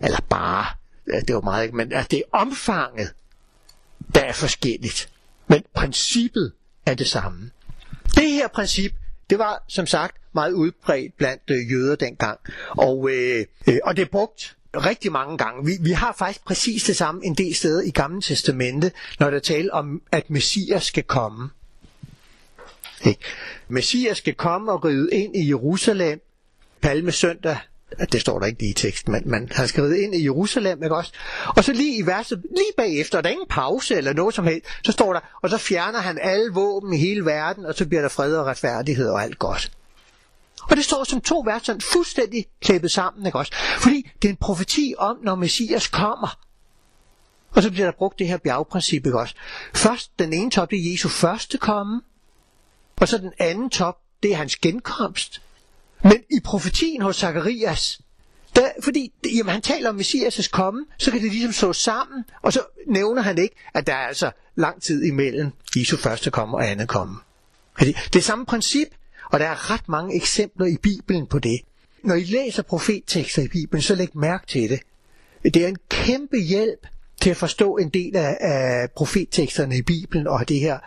[0.00, 0.66] eller bare,
[1.06, 3.14] det var meget, men at det er omfanget,
[4.14, 5.10] der er forskelligt.
[5.48, 6.52] Men princippet
[6.86, 7.50] er det samme.
[8.14, 8.92] Det her princip,
[9.30, 12.38] det var som sagt meget udbredt blandt øh, jøder dengang.
[12.68, 15.66] Og, øh, øh, og det er brugt rigtig mange gange.
[15.66, 19.38] Vi, vi har faktisk præcis det samme en del steder i Gamle Testamente, når der
[19.38, 21.50] taler om, at Messias skal komme.
[23.04, 23.20] Ikke?
[23.68, 26.20] Messias skal komme og ride ind i Jerusalem
[26.80, 27.58] palme søndag
[28.12, 30.96] det står der ikke lige i teksten, men man har skrevet ind i Jerusalem, ikke
[30.96, 31.12] også?
[31.56, 34.66] Og så lige i verset, lige bagefter, der er ingen pause eller noget som helst,
[34.84, 38.02] så står der, og så fjerner han alle våben i hele verden, og så bliver
[38.02, 39.72] der fred og retfærdighed og alt godt.
[40.62, 43.52] Og det står som to vers, sådan fuldstændig klæbet sammen, ikke også?
[43.78, 46.38] Fordi det er en profeti om, når Messias kommer.
[47.50, 49.34] Og så bliver der brugt det her bjergprincip, ikke også?
[49.74, 52.00] Først, den ene top, det er Jesu første komme,
[53.00, 55.40] og så den anden top, det er hans genkomst.
[56.08, 58.00] Men i profetien hos Zakarias,
[58.54, 62.52] der, fordi jamen, han taler om Messias' komme, så kan det ligesom slå sammen, og
[62.52, 66.70] så nævner han ikke, at der er altså lang tid imellem Jesu første komme og
[66.70, 67.16] andet komme.
[67.80, 68.88] Det, det er samme princip,
[69.32, 71.60] og der er ret mange eksempler i Bibelen på det.
[72.02, 74.80] Når I læser profettekster i Bibelen, så læg mærke til det.
[75.44, 76.86] Det er en kæmpe hjælp
[77.20, 80.78] til at forstå en del af, af profetteksterne i Bibelen og det her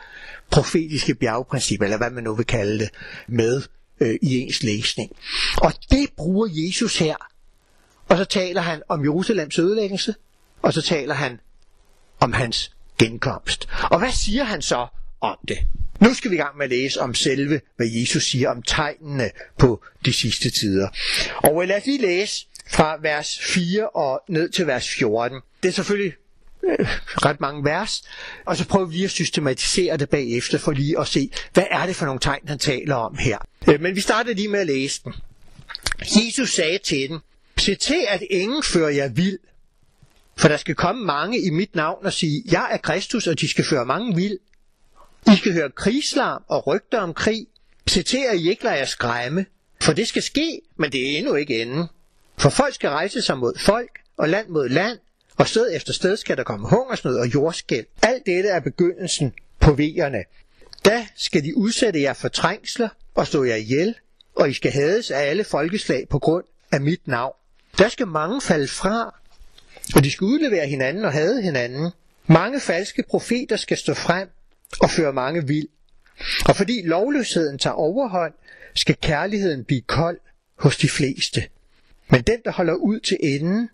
[0.52, 2.90] profetiske bjergprincip, eller hvad man nu vil kalde det,
[3.28, 3.62] med
[4.02, 5.12] øh, i ens læsning.
[5.58, 7.16] Og det bruger Jesus her.
[8.08, 10.16] Og så taler han om Jerusalems ødelæggelse,
[10.62, 11.40] og så taler han
[12.20, 13.70] om hans genkomst.
[13.92, 14.88] Og hvad siger han så
[15.22, 15.58] om det?
[16.02, 19.32] Nu skal vi i gang med at læse om selve, hvad Jesus siger om tegnene
[19.58, 20.88] på de sidste tider.
[21.36, 25.42] Og lad os lige læse fra vers 4 og ned til vers 14.
[25.64, 26.14] Det er selvfølgelig
[26.64, 26.88] øh,
[27.26, 28.02] ret mange vers,
[28.46, 31.86] og så prøver vi lige at systematisere det bagefter, for lige at se, hvad er
[31.86, 33.38] det for nogle tegn, han taler om her.
[33.70, 35.14] Øh, men vi starter lige med at læse den.
[36.02, 37.20] Jesus sagde til den,
[37.58, 39.38] se til, at ingen fører jer vild,
[40.38, 43.48] for der skal komme mange i mit navn og sige, jeg er Kristus, og de
[43.48, 44.38] skal føre mange vild.
[45.28, 47.48] I skal høre krigslarm og rygter om krig.
[47.88, 49.46] Se til, at I ikke lader jer skræmme,
[49.82, 51.88] for det skal ske, men det er endnu ikke enden.
[52.38, 55.00] For folk skal rejse sig mod folk, og land mod land,
[55.40, 57.86] og sted efter sted skal der komme hungersnød og jordskæld.
[58.02, 60.24] Alt dette er begyndelsen på vejerne.
[60.86, 63.96] Da skal de udsætte jer for trængsler og stå jer ihjel,
[64.36, 67.34] og I skal hades af alle folkeslag på grund af mit navn.
[67.78, 69.20] Der skal mange falde fra,
[69.96, 71.92] og de skal udlevere hinanden og hade hinanden.
[72.28, 74.30] Mange falske profeter skal stå frem
[74.82, 75.68] og føre mange vild.
[76.46, 78.34] Og fordi lovløsheden tager overhånd,
[78.76, 80.20] skal kærligheden blive kold
[80.56, 81.44] hos de fleste.
[82.10, 83.70] Men den, der holder ud til enden,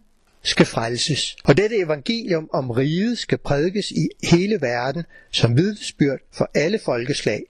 [0.46, 1.36] skal frelses.
[1.44, 7.44] Og dette evangelium om riget skal prædikes i hele verden som vidnesbyrd for alle folkeslag.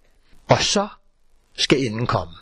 [0.47, 0.87] Og så
[1.55, 2.33] skal inden komme.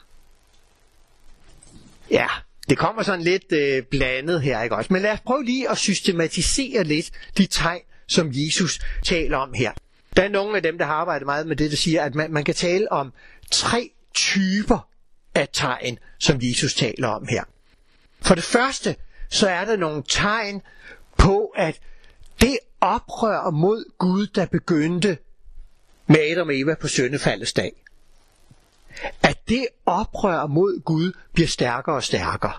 [2.12, 2.28] Ja,
[2.70, 4.94] det kommer sådan lidt øh, blandet her, ikke også?
[4.94, 9.72] Men lad os prøve lige at systematisere lidt de tegn, som Jesus taler om her.
[10.16, 12.32] Der er nogle af dem, der har arbejdet meget med det, der siger, at man,
[12.32, 13.14] man kan tale om
[13.52, 14.90] tre typer
[15.36, 17.44] af tegn, som Jesus taler om her.
[18.22, 18.96] For det første,
[19.34, 20.62] så er der nogle tegn
[21.18, 21.80] på, at
[22.42, 25.18] det oprør mod Gud, der begyndte
[26.08, 27.84] med Adam og Eva på søndefaldets dag,
[29.24, 32.54] at det oprør mod Gud bliver stærkere og stærkere.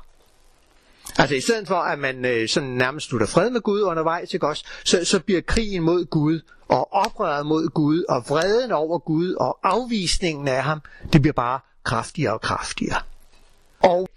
[1.18, 4.48] Altså i stedet for, at man øh, sådan nærmest slutter fred med Gud undervejs, ikke
[4.48, 9.34] også, så, så bliver krigen mod Gud, og oprøret mod Gud, og vreden over Gud,
[9.34, 10.82] og afvisningen af ham,
[11.12, 13.00] det bliver bare kraftigere og kraftigere.
[13.80, 14.08] Og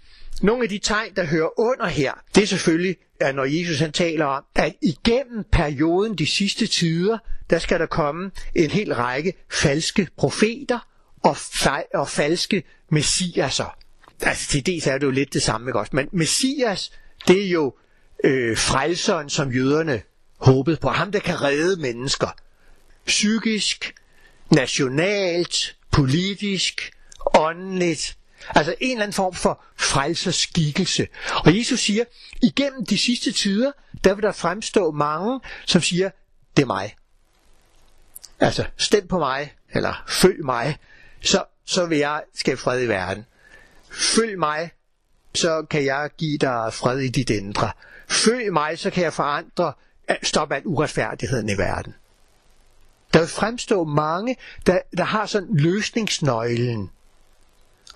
[0.41, 3.91] nogle af de tegn, der hører under her, det er selvfølgelig, at når Jesus han
[3.91, 7.17] taler om, at igennem perioden de sidste tider,
[7.50, 10.80] der skal der komme en hel række falske profeter
[11.23, 13.78] og, fa- og falske messiaser.
[14.21, 15.95] Altså til dels er det jo lidt det samme, ikke også?
[15.95, 16.91] Men messias,
[17.28, 17.73] det er jo
[18.23, 20.02] øh, frelseren, som jøderne
[20.38, 20.89] håbede på.
[20.89, 22.28] Ham, der kan redde mennesker.
[23.06, 23.95] Psykisk,
[24.52, 26.91] nationalt, politisk,
[27.36, 28.17] åndeligt,
[28.56, 31.08] Altså en eller anden form for frelserskikkelse.
[31.46, 32.04] Og Jesus siger,
[32.42, 33.72] igennem de sidste tider,
[34.04, 36.10] der vil der fremstå mange, som siger,
[36.58, 36.96] det er mig.
[38.40, 40.78] Altså, stem på mig, eller følg mig,
[41.22, 43.26] så, så vil jeg skabe fred i verden.
[43.92, 44.72] Følg mig,
[45.34, 47.72] så kan jeg give dig fred i dit indre.
[48.10, 49.74] Følg mig, så kan jeg forandre,
[50.24, 51.96] stoppe al uretfærdigheden i verden.
[53.14, 56.92] Der vil fremstå mange, der, der har sådan løsningsnøglen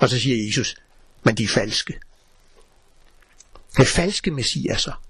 [0.01, 0.75] og så siger Jesus,
[1.23, 1.99] men de er falske.
[3.77, 5.03] Det er falske messiaser.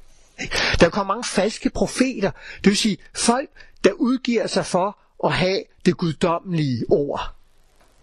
[0.80, 2.32] Der kommer mange falske profeter,
[2.64, 3.50] det vil sige folk,
[3.84, 7.36] der udgiver sig for at have det guddommelige ord.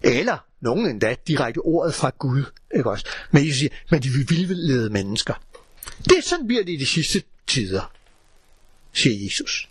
[0.03, 2.43] Eller nogen endda direkte ordet fra Gud.
[2.75, 3.05] Ikke også?
[3.31, 5.33] Men Jesus siger, men de vil vildlede mennesker.
[6.03, 7.91] Det er sådan bliver det i de sidste tider,
[8.93, 9.69] siger Jesus.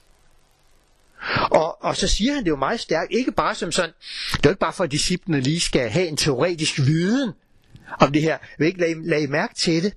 [1.50, 3.90] Og, og så siger han det jo meget stærkt, ikke bare som sådan,
[4.32, 7.32] det er jo ikke bare for, at disciplene lige skal have en teoretisk viden
[8.00, 8.30] om det her.
[8.30, 9.94] Jeg vil ikke lade, lade mærke til det.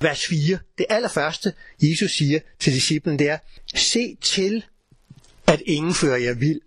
[0.00, 3.38] Vers 4, det allerførste, Jesus siger til disciplen, det er,
[3.74, 4.64] se til,
[5.46, 6.60] at ingen fører jer vild.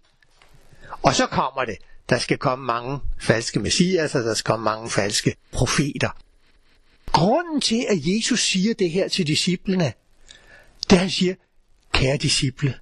[1.01, 1.77] Og så kommer det,
[2.09, 6.09] der skal komme mange falske messias, og der skal komme mange falske profeter.
[7.11, 9.93] Grunden til, at Jesus siger det her til disciplene,
[10.89, 11.35] det er, han siger,
[11.93, 12.75] kære disciple,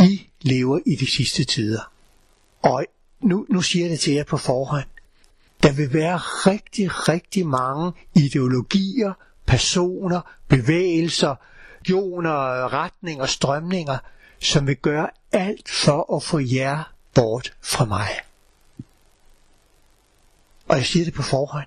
[0.00, 1.92] i lever i de sidste tider.
[2.62, 2.84] Og
[3.20, 4.86] nu, nu siger jeg det til jer på forhånd.
[5.62, 9.12] Der vil være rigtig, rigtig mange ideologier,
[9.46, 11.34] personer, bevægelser,
[11.88, 13.98] joner, retninger, strømninger,
[14.40, 18.08] som vil gøre alt for at få jer bort fra mig.
[20.68, 21.66] Og jeg siger det på forhånd.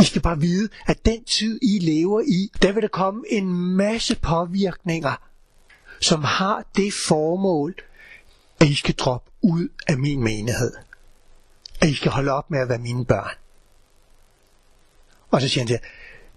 [0.00, 3.54] I skal bare vide, at den tid, I lever i, der vil der komme en
[3.54, 5.16] masse påvirkninger,
[6.00, 7.74] som har det formål,
[8.60, 10.72] at I skal droppe ud af min menighed.
[11.80, 13.34] At I skal holde op med at være mine børn.
[15.30, 15.78] Og så siger han til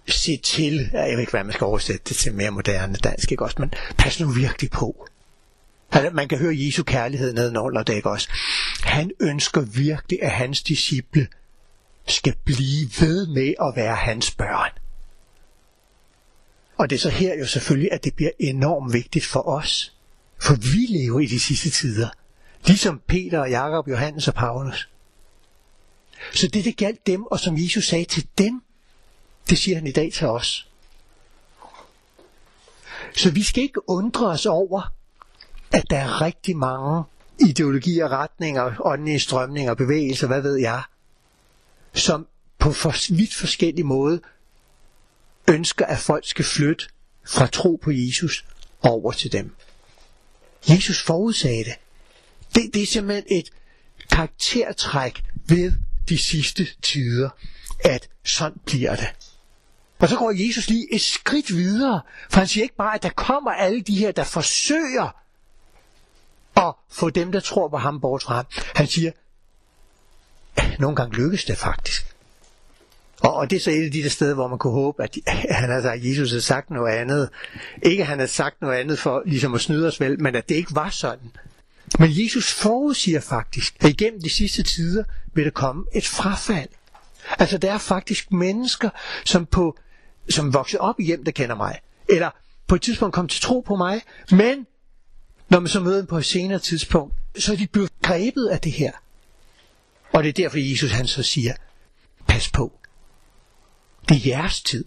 [0.08, 3.44] se til, jeg ved ikke, hvad man skal oversætte det til mere moderne dansk, ikke
[3.44, 5.08] også, men pas nu virkelig på.
[6.12, 8.28] Man kan høre Jesu kærlighed nedenunder det, ikke også?
[8.82, 11.28] Han ønsker virkelig, at hans disciple
[12.06, 14.70] skal blive ved med at være hans børn.
[16.78, 19.94] Og det er så her jo selvfølgelig, at det bliver enormt vigtigt for os.
[20.42, 22.08] For vi lever i de sidste tider.
[22.66, 24.88] Ligesom Peter og Jakob, Johannes og Paulus.
[26.34, 28.62] Så det, det galt dem, og som Jesus sagde til dem,
[29.50, 30.68] det siger han i dag til os.
[33.16, 34.94] Så vi skal ikke undre os over,
[35.72, 37.04] at der er rigtig mange
[37.40, 40.82] ideologier, retninger, åndelige strømninger, bevægelser, hvad ved jeg,
[41.94, 42.26] som
[42.58, 44.20] på for vidt forskellige måde
[45.48, 46.84] ønsker, at folk skal flytte
[47.26, 48.44] fra tro på Jesus
[48.82, 49.54] over til dem.
[50.68, 51.74] Jesus forudsagde det.
[52.54, 53.50] Det, det er simpelthen et
[54.10, 55.72] karaktertræk ved
[56.08, 57.30] de sidste tider,
[57.84, 59.08] at sådan bliver det.
[59.98, 63.08] Og så går Jesus lige et skridt videre, for han siger ikke bare, at der
[63.08, 65.16] kommer alle de her, der forsøger
[66.56, 68.46] at få dem, der tror på ham, bort fra ham.
[68.74, 69.12] Han siger,
[70.78, 72.17] nogle gange lykkes det faktisk.
[73.20, 75.18] Og, og det er så et af de der steder, hvor man kunne håbe, at
[75.60, 77.28] han har sagt, at Jesus har sagt noget andet.
[77.82, 80.48] Ikke at han har sagt noget andet for ligesom at snyde os vel, men at
[80.48, 81.30] det ikke var sådan.
[81.98, 85.04] Men Jesus forudsiger faktisk, at igennem de sidste tider
[85.34, 86.68] vil der komme et frafald.
[87.38, 88.90] Altså der er faktisk mennesker,
[89.24, 89.78] som på
[90.28, 91.78] som voksede op i hjem, der kender mig.
[92.08, 92.30] Eller
[92.66, 94.66] på et tidspunkt kom til tro på mig, men
[95.48, 98.60] når man så møder dem på et senere tidspunkt, så er de blevet grebet af
[98.60, 98.92] det her.
[100.12, 101.54] Og det er derfor, Jesus han så siger,
[102.26, 102.72] pas på.
[104.08, 104.84] Det er jeres tid.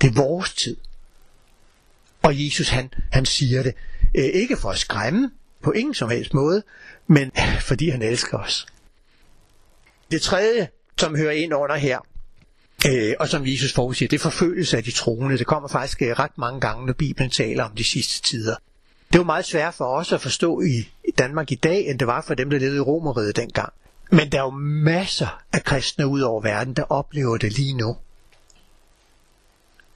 [0.00, 0.76] Det er vores tid.
[2.22, 3.74] Og Jesus han, han siger det,
[4.14, 5.30] øh, ikke for at skræmme
[5.62, 6.62] på ingen som helst måde,
[7.06, 7.32] men
[7.68, 8.66] fordi han elsker os.
[10.10, 11.98] Det tredje, som hører ind under her,
[12.86, 15.38] øh, og som Jesus forudsiger, det er forfølgelse af de troende.
[15.38, 18.56] Det kommer faktisk øh, ret mange gange, når Bibelen taler om de sidste tider.
[19.12, 20.86] Det var meget svært for os at forstå i
[21.18, 23.72] Danmark i dag, end det var for dem, der levede i Romeriet dengang.
[24.10, 24.50] Men der er jo
[24.84, 27.96] masser af kristne ud over verden, der oplever det lige nu.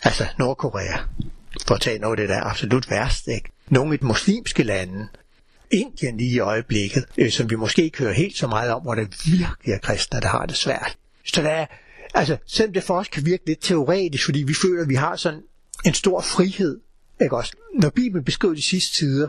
[0.03, 0.99] Altså Nordkorea,
[1.67, 3.51] for at tage noget af det der absolut værst, ikke?
[3.69, 5.09] Nogle af de muslimske lande,
[5.71, 8.95] Indien lige i øjeblikket, øh, som vi måske ikke hører helt så meget om, hvor
[8.95, 10.97] der virkelig er kristne, der har det svært.
[11.25, 11.67] Så der er,
[12.15, 15.17] altså, selvom det for os kan virke lidt teoretisk, fordi vi føler, at vi har
[15.17, 15.43] sådan
[15.85, 16.81] en stor frihed,
[17.23, 17.53] ikke også?
[17.75, 19.29] Når Bibelen beskriver de sidste tider,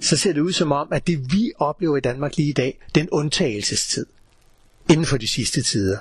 [0.00, 2.78] så ser det ud som om, at det vi oplever i Danmark lige i dag,
[2.94, 4.06] det er en undtagelsestid
[4.90, 5.98] inden for de sidste tider.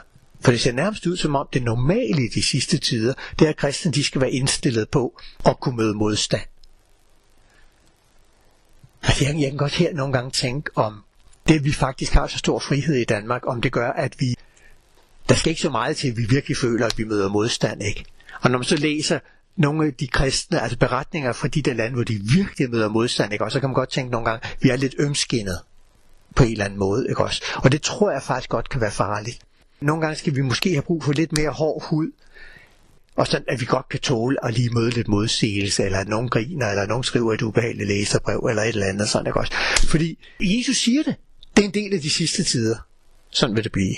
[0.48, 3.50] For det ser nærmest ud som om det normale i de sidste tider, det er,
[3.50, 6.48] at kristne de skal være indstillet på at kunne møde modstand.
[9.04, 11.04] Altså jeg, jeg kan godt her nogle gange tænke om
[11.48, 14.36] det, vi faktisk har så stor frihed i Danmark, om det gør, at vi,
[15.30, 18.06] der skal ikke så meget til, at vi virkelig føler, at vi møder modstand, ikke?
[18.42, 19.20] Og når man så læser
[19.56, 23.34] nogle af de kristne, altså beretninger fra de der lande, hvor de virkelig møder modstand,
[23.34, 23.46] ikke?
[23.46, 25.60] Og så kan man godt tænke nogle gange, at vi er lidt ømskinnet
[26.36, 27.44] på en eller anden måde, ikke også?
[27.56, 29.47] Og det tror jeg faktisk godt kan være farligt.
[29.80, 32.12] Nogle gange skal vi måske have brug for lidt mere hård hud,
[33.16, 36.30] og sådan at vi godt kan tåle at lige møde lidt modsigelse, eller at nogen
[36.30, 39.54] griner, eller at nogen skriver et ubehageligt læserbrev, eller et eller andet sådan, ikke også?
[39.90, 41.16] Fordi Jesus siger det.
[41.56, 42.76] Det er en del af de sidste tider.
[43.30, 43.96] Sådan vil det blive.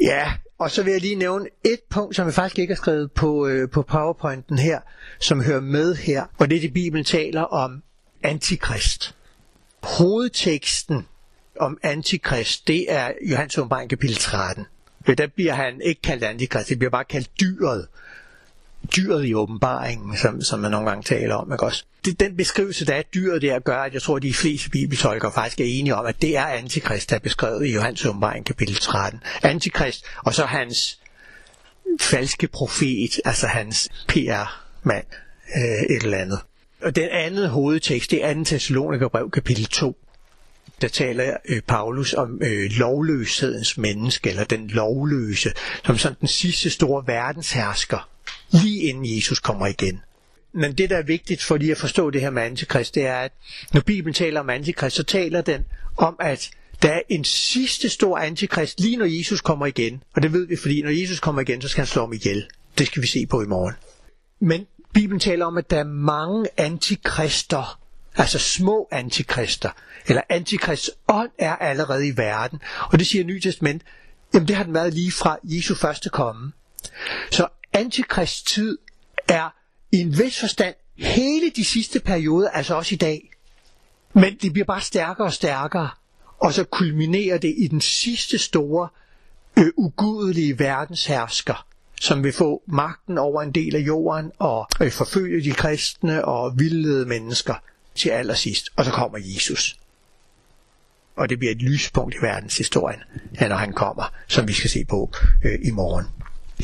[0.00, 3.12] Ja, og så vil jeg lige nævne et punkt, som jeg faktisk ikke har skrevet
[3.12, 4.80] på, øh, på powerpointen her,
[5.20, 7.82] som hører med her, og det er det, Bibelen taler om
[8.22, 9.14] antikrist.
[9.82, 11.06] Hovedteksten
[11.60, 14.66] om antikrist, det er Johannes åbenbaring kapitel 13.
[15.18, 17.86] Der bliver han ikke kaldt antikrist, det bliver bare kaldt dyret.
[18.96, 21.52] Dyret i åbenbaringen, som, som man nogle gange taler om.
[21.52, 21.84] Ikke også?
[22.04, 25.32] Det, den beskrivelse, der er dyret der, gør, at jeg tror, at de fleste bibeltolkere
[25.32, 28.74] faktisk er enige om, at det er antikrist, der er beskrevet i Johannes åbenbaring kapitel
[28.74, 29.20] 13.
[29.42, 31.00] Antikrist, og så hans
[32.00, 35.06] falske profet, altså hans PR-mand,
[35.56, 36.38] øh, et eller andet.
[36.82, 38.44] Og den anden hovedtekst, det er 2.
[38.44, 40.05] Thessalonikerbrev kapitel 2
[40.80, 45.52] der taler øh, Paulus om øh, lovløshedens menneske, eller den lovløse,
[45.86, 48.08] som sådan den sidste store verdenshersker,
[48.50, 50.00] lige inden Jesus kommer igen.
[50.52, 53.16] Men det, der er vigtigt for lige at forstå det her med antikrist, det er,
[53.16, 53.32] at
[53.72, 55.64] når Bibelen taler om antikrist, så taler den
[55.96, 56.50] om, at
[56.82, 60.02] der er en sidste stor antikrist, lige når Jesus kommer igen.
[60.14, 62.46] Og det ved vi, fordi når Jesus kommer igen, så skal han slå ham ihjel.
[62.78, 63.74] Det skal vi se på i morgen.
[64.40, 67.80] Men Bibelen taler om, at der er mange antikrister,
[68.16, 69.70] altså små antikrister,
[70.06, 72.60] eller antikrists ånd er allerede i verden.
[72.92, 73.82] Og det siger Nye Testament,
[74.34, 76.52] jamen det har den været lige fra Jesu første komme.
[77.30, 78.78] Så antikrist tid
[79.28, 79.54] er
[79.92, 83.30] i en vis forstand hele de sidste perioder, altså også i dag.
[84.12, 85.90] Men det bliver bare stærkere og stærkere,
[86.38, 88.88] og så kulminerer det i den sidste store,
[89.58, 91.66] øh, ugudelige verdenshersker,
[92.00, 96.58] som vil få magten over en del af jorden og øh, forfølge de kristne og
[96.58, 97.54] vildlede mennesker
[97.96, 98.70] til allersidst.
[98.76, 99.76] Og så kommer Jesus.
[101.16, 103.00] Og det bliver et lyspunkt i verdenshistorien,
[103.40, 105.12] når han kommer, som vi skal se på
[105.44, 106.06] øh, i morgen.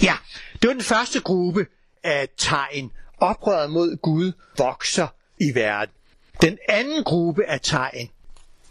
[0.03, 0.17] Ja,
[0.63, 1.67] det var den første gruppe
[2.03, 2.91] af tegn.
[3.21, 5.07] Oprøret mod Gud vokser
[5.39, 5.95] i verden.
[6.43, 8.09] Den anden gruppe af tegn,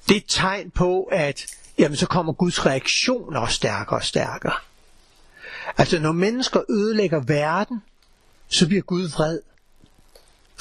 [0.07, 1.45] det er et tegn på, at
[1.77, 4.53] jamen, så kommer Guds reaktion også stærkere og stærkere.
[5.77, 7.83] Altså når mennesker ødelægger verden,
[8.47, 9.39] så bliver Gud vred.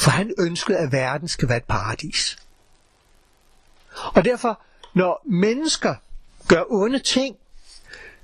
[0.01, 2.39] For han ønskede, at verden skal være et paradis.
[4.15, 4.63] Og derfor,
[4.95, 5.95] når mennesker
[6.49, 7.37] gør onde ting,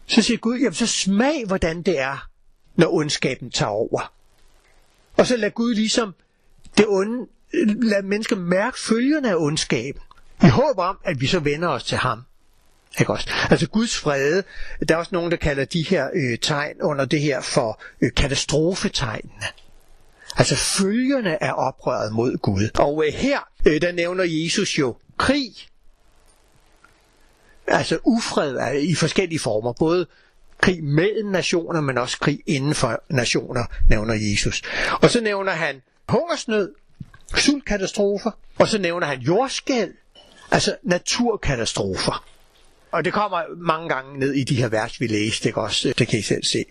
[0.06, 2.28] så siger Gud, jamen så smag, hvordan det er,
[2.76, 4.12] når ondskaben tager over.
[5.16, 6.14] Og så lad Gud ligesom
[6.76, 7.26] det onde,
[7.82, 10.00] lad mennesker mærke følgerne af ondskaben.
[10.42, 12.22] I håber om, at vi så vender os til ham.
[12.98, 13.30] Ikke også?
[13.50, 14.42] Altså Guds frede,
[14.88, 18.10] der er også nogen, der kalder de her øh, tegn under det her for øh,
[18.16, 19.46] katastrofetegnene.
[20.36, 22.68] Altså følgerne er oprøret mod Gud.
[22.78, 25.52] Og øh, her, øh, der nævner Jesus jo krig.
[27.66, 29.72] Altså ufred i forskellige former.
[29.72, 30.06] Både
[30.60, 34.62] krig mellem nationer, men også krig inden for nationer, nævner Jesus.
[35.02, 36.74] Og så nævner han hungersnød,
[37.36, 39.94] sultkatastrofer, og så nævner han jordskæld,
[40.50, 42.24] altså naturkatastrofer.
[42.92, 45.94] Og det kommer mange gange ned i de her vers, vi læste, ikke også?
[45.98, 46.64] Det kan I selv se.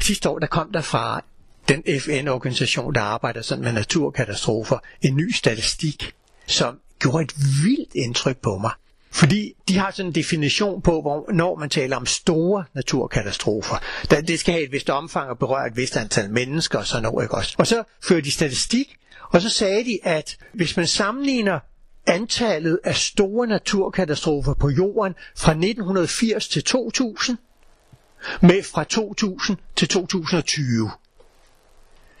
[0.00, 1.24] Sidste år, der kom der fra
[1.72, 6.12] den FN-organisation, der arbejder sådan med naturkatastrofer, en ny statistik,
[6.46, 8.70] som gjorde et vildt indtryk på mig.
[9.10, 13.76] Fordi de har sådan en definition på, hvor, når man taler om store naturkatastrofer,
[14.10, 17.24] det skal have et vist omfang og berøre et vist antal mennesker og sådan noget.
[17.24, 17.54] Ikke også?
[17.58, 18.96] Og så fører de statistik,
[19.30, 21.58] og så sagde de, at hvis man sammenligner
[22.06, 27.38] antallet af store naturkatastrofer på jorden fra 1980 til 2000
[28.40, 30.90] med fra 2000 til 2020,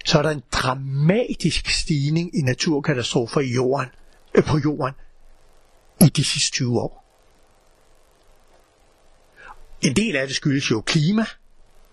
[0.04, 3.88] så er der en dramatisk stigning i naturkatastrofer i jorden,
[4.34, 4.94] øh, på jorden
[6.00, 7.02] i de sidste 20 år.
[9.82, 11.24] En del af det skyldes jo klima,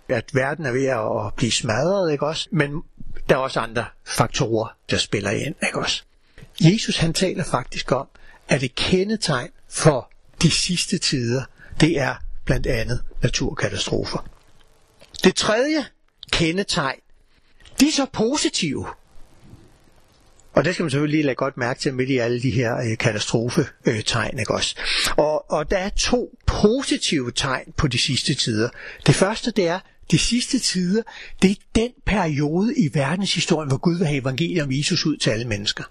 [0.09, 2.49] at verden er ved at blive smadret, ikke også?
[2.51, 2.83] Men
[3.29, 6.03] der er også andre faktorer, der spiller ind, ikke også?
[6.61, 8.07] Jesus han taler faktisk om,
[8.47, 11.43] at det kendetegn for de sidste tider,
[11.79, 14.29] det er blandt andet naturkatastrofer.
[15.23, 15.85] Det tredje
[16.31, 16.99] kendetegn,
[17.79, 18.87] de er så positive.
[20.53, 22.77] Og det skal man selvfølgelig lige lade godt mærke til midt i alle de her
[22.77, 24.75] øh, katastrofetegn, ikke også?
[25.17, 28.69] Og, og der er to positive tegn på de sidste tider.
[29.07, 29.79] Det første, det er,
[30.11, 31.03] de sidste tider,
[31.41, 35.29] det er den periode i verdenshistorien, hvor Gud vil have evangeliet om Jesus ud til
[35.29, 35.83] alle mennesker.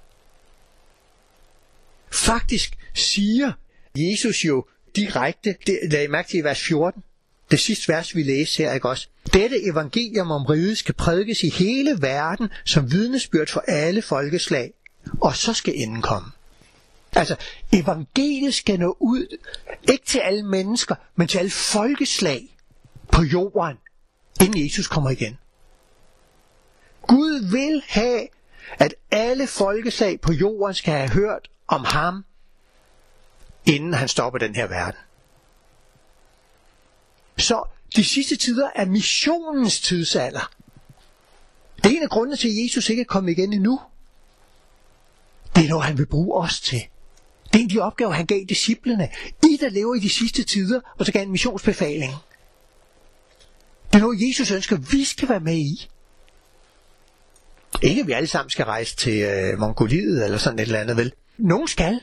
[2.12, 3.52] Faktisk siger
[3.96, 4.66] Jesus jo
[4.96, 7.02] direkte, det lad I mærke til i vers 14,
[7.50, 9.08] det sidste vers, vi læste her, ikke også?
[9.32, 14.72] Dette evangelium om riget skal prædikes i hele verden som vidnesbyrd for alle folkeslag,
[15.20, 16.30] og så skal enden komme.
[17.12, 17.36] Altså,
[17.72, 19.36] evangeliet skal nå ud,
[19.90, 22.56] ikke til alle mennesker, men til alle folkeslag
[23.12, 23.76] på jorden,
[24.40, 25.38] inden Jesus kommer igen.
[27.02, 28.26] Gud vil have,
[28.78, 32.24] at alle folkeslag på jorden skal have hørt om ham,
[33.66, 35.00] inden han stopper den her verden.
[37.38, 37.62] Så
[37.96, 40.52] de sidste tider er missionens tidsalder.
[41.76, 43.80] Det er en af grundene til, at Jesus ikke er kommet igen endnu.
[45.56, 46.82] Det er noget, han vil bruge os til.
[47.44, 49.08] Det er en af de opgaver, han gav disciplene.
[49.44, 52.12] I, der lever i de sidste tider, og så gav en missionsbefaling.
[53.92, 55.88] Det er noget, Jesus ønsker, vi skal være med i.
[57.82, 60.96] Ikke at vi alle sammen skal rejse til øh, Mongoliet eller sådan et eller andet,
[60.96, 61.12] vel?
[61.38, 62.00] Nogen skal.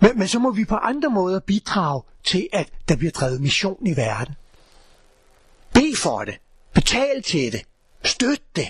[0.00, 3.86] Men, men så må vi på andre måder bidrage til, at der bliver drevet mission
[3.86, 4.34] i verden.
[5.74, 6.34] Be for det.
[6.74, 7.62] Betal til det.
[8.04, 8.68] Støt det.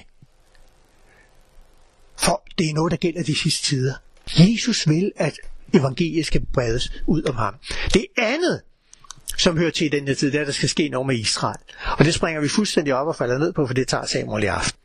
[2.16, 3.94] For det er noget, der gælder de sidste tider.
[4.38, 5.38] Jesus vil, at
[5.74, 7.54] evangeliet skal bredes ud om ham.
[7.94, 8.62] Det andet,
[9.38, 11.16] som hører til i den her tid, det er, at der skal ske noget med
[11.16, 11.58] Israel.
[11.98, 14.46] Og det springer vi fuldstændig op og falder ned på, for det tager Samuel i
[14.46, 14.80] aften.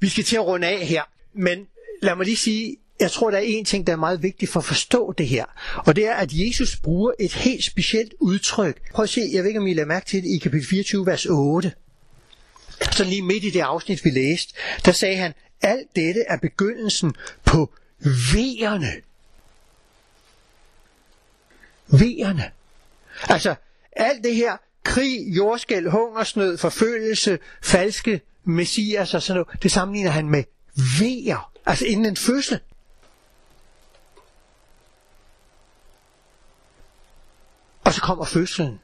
[0.00, 1.02] Vi skal til at runde af her,
[1.34, 1.66] men
[2.02, 4.60] lad mig lige sige, jeg tror, der er en ting, der er meget vigtig for
[4.60, 5.44] at forstå det her.
[5.86, 8.80] Og det er, at Jesus bruger et helt specielt udtryk.
[8.92, 11.06] Prøv at se, jeg ved ikke, om I lader mærke til det i kapitel 24,
[11.06, 11.72] vers 8.
[12.92, 15.32] Så lige midt i det afsnit, vi læste, der sagde han,
[15.62, 17.72] alt dette er begyndelsen på
[18.32, 18.92] vejerne.
[21.86, 22.50] Vejerne.
[23.28, 23.54] Altså,
[23.92, 30.28] alt det her, krig, jordskæld, hungersnød, forfølgelse, falske messias og sådan noget, det sammenligner han
[30.28, 30.44] med
[31.00, 31.52] vejer.
[31.66, 32.60] Altså inden en fødsel.
[37.86, 38.78] Og så kommer fødslen.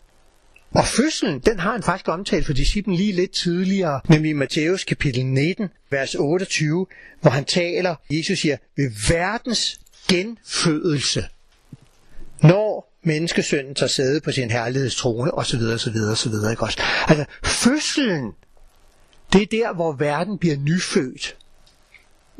[0.75, 4.85] Og fødslen, den har han faktisk omtalt for disciplen lige lidt tidligere, nemlig i Matthæus
[4.85, 6.87] kapitel 19, vers 28,
[7.21, 11.25] hvor han taler, Jesus siger, ved verdens genfødelse,
[12.43, 16.83] når menneskesønnen tager sæde på sin herlighedstrone, osv., osv., osv., ikke også?
[17.09, 18.33] Altså, fødslen,
[19.33, 21.37] det er der, hvor verden bliver nyfødt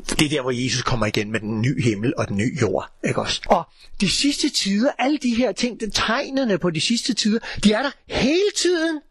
[0.09, 2.89] det er der, hvor Jesus kommer igen med den nye himmel og den nye jord.
[3.03, 3.41] Ikke også?
[3.45, 3.63] Og
[4.01, 7.81] de sidste tider, alle de her ting, den tegnene på de sidste tider, de er
[7.81, 9.01] der hele tiden.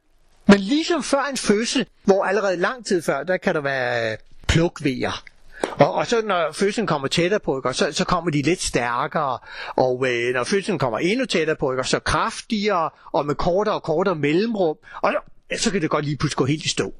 [0.46, 4.18] Men ligesom før en fødsel, hvor allerede lang tid før, der kan der være øh,
[4.48, 5.24] plukvejer.
[5.70, 9.38] Og, og så når fødslen kommer tættere på, ikke, så, så kommer de lidt stærkere.
[9.76, 13.82] Og øh, når fødslen kommer endnu tættere på, ikke, så kraftigere og med kortere og
[13.82, 14.76] kortere mellemrum.
[15.02, 16.94] Og så, så kan det godt lige pludselig gå helt i stå.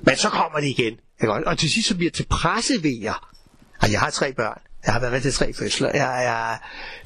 [0.00, 0.98] Men så kommer det igen.
[1.22, 1.32] Ikke?
[1.32, 3.12] Og til sidst så bliver jeg til pressevejer.
[3.12, 4.60] Og altså, jeg har tre børn.
[4.86, 5.88] Jeg har været med til tre fødsler.
[5.88, 6.58] Jeg, jeg,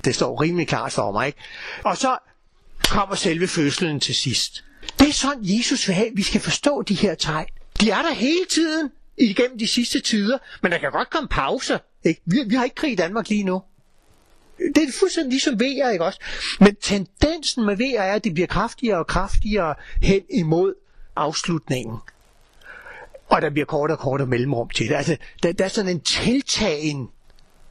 [0.04, 1.26] det står rimelig klart for mig.
[1.26, 1.38] Ikke?
[1.84, 2.18] Og så
[2.88, 4.64] kommer selve fødslen til sidst.
[4.98, 7.46] Det er sådan, Jesus vil have, vi skal forstå de her tegn.
[7.80, 11.78] De er der hele tiden igennem de sidste tider, men der kan godt komme pauser.
[12.04, 12.20] Ikke?
[12.24, 13.62] Vi, vi har ikke krig i Danmark lige nu.
[14.74, 16.20] Det er fuldstændig ligesom VR, ikke også?
[16.60, 20.74] Men tendensen med VR er, at det bliver kraftigere og kraftigere hen imod
[21.16, 21.98] afslutningen
[23.30, 24.94] og der bliver kortere og kortere mellemrum til det.
[24.94, 27.08] Altså, der, der er sådan en tiltagen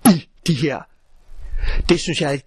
[0.06, 0.82] i de her.
[1.90, 2.44] Det synes jeg er et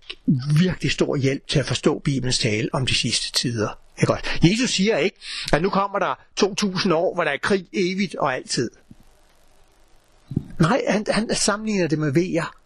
[0.58, 3.78] virkelig stor hjælp til at forstå Bibelens tale om de sidste tider.
[4.00, 4.40] Ja, godt?
[4.42, 5.16] Jesus siger ikke,
[5.52, 8.70] at nu kommer der 2000 år, hvor der er krig evigt og altid.
[10.58, 12.56] Nej, han, han sammenligner det med vejer.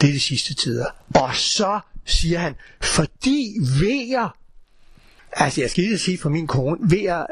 [0.00, 0.86] Det er de sidste tider.
[1.14, 4.36] Og så siger han, fordi vejer,
[5.32, 7.26] altså jeg skal lige sige for min kone, vejer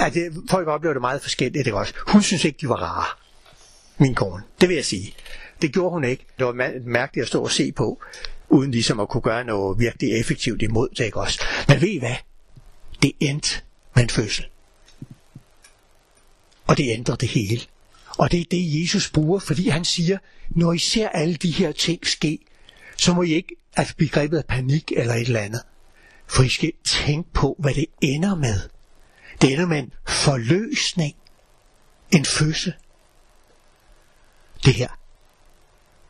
[0.00, 0.16] at
[0.50, 1.94] folk oplever det meget forskelligt, det også.
[2.06, 3.06] Hun synes ikke, de var rare,
[3.98, 4.42] min kone.
[4.60, 5.14] Det vil jeg sige.
[5.62, 6.26] Det gjorde hun ikke.
[6.38, 6.52] Det var
[6.86, 8.02] mærkeligt at stå og se på,
[8.48, 11.42] uden ligesom at kunne gøre noget virkelig effektivt imod det, ikke også?
[11.68, 12.16] Men ved I hvad?
[13.02, 13.60] Det endte
[13.94, 14.46] med en fødsel.
[16.66, 17.60] Og det ændrer det hele.
[18.18, 20.18] Og det er det, Jesus bruger, fordi han siger,
[20.50, 22.38] når I ser alle de her ting ske,
[22.96, 25.62] så må I ikke altså, blive grebet af panik eller et eller andet.
[26.26, 28.60] For I skal tænke på, hvad det ender med
[29.42, 31.14] det ender med en forløsning.
[32.10, 32.72] En fødsel.
[34.64, 34.88] Det her.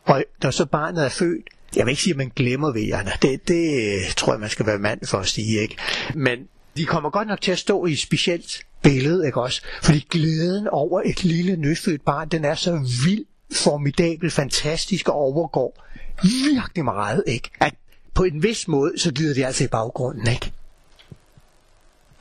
[0.05, 3.11] Og når så barnet er født, jeg vil ikke sige, at man glemmer vejerne.
[3.21, 5.75] Det, det øh, tror jeg, man skal være mand for at sige, ikke?
[6.15, 6.39] Men
[6.77, 9.61] de kommer godt nok til at stå i et specielt billede, ikke også?
[9.83, 15.85] Fordi glæden over et lille nyfødt barn, den er så vild, formidabel, fantastisk og overgår
[16.23, 17.49] virkelig meget, ikke?
[17.59, 17.73] At
[18.13, 20.51] på en vis måde, så glider de altså i baggrunden, ikke?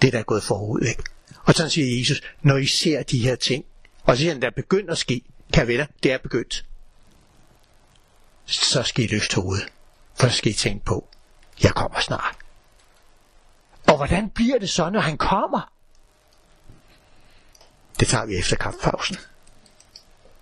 [0.03, 1.03] Det, der er gået forud, ikke?
[1.45, 3.65] Og så siger Jesus, når I ser de her ting,
[4.03, 5.23] og så siger han, der er begyndt at ske,
[5.53, 6.65] kan venner, det er begyndt.
[8.47, 9.69] Så skal I løfte hovedet,
[10.15, 11.09] for så skal I tænke på,
[11.63, 12.37] jeg kommer snart.
[13.87, 15.73] Og hvordan bliver det så, når han kommer?
[18.01, 19.17] Det tager vi efter kampepausen.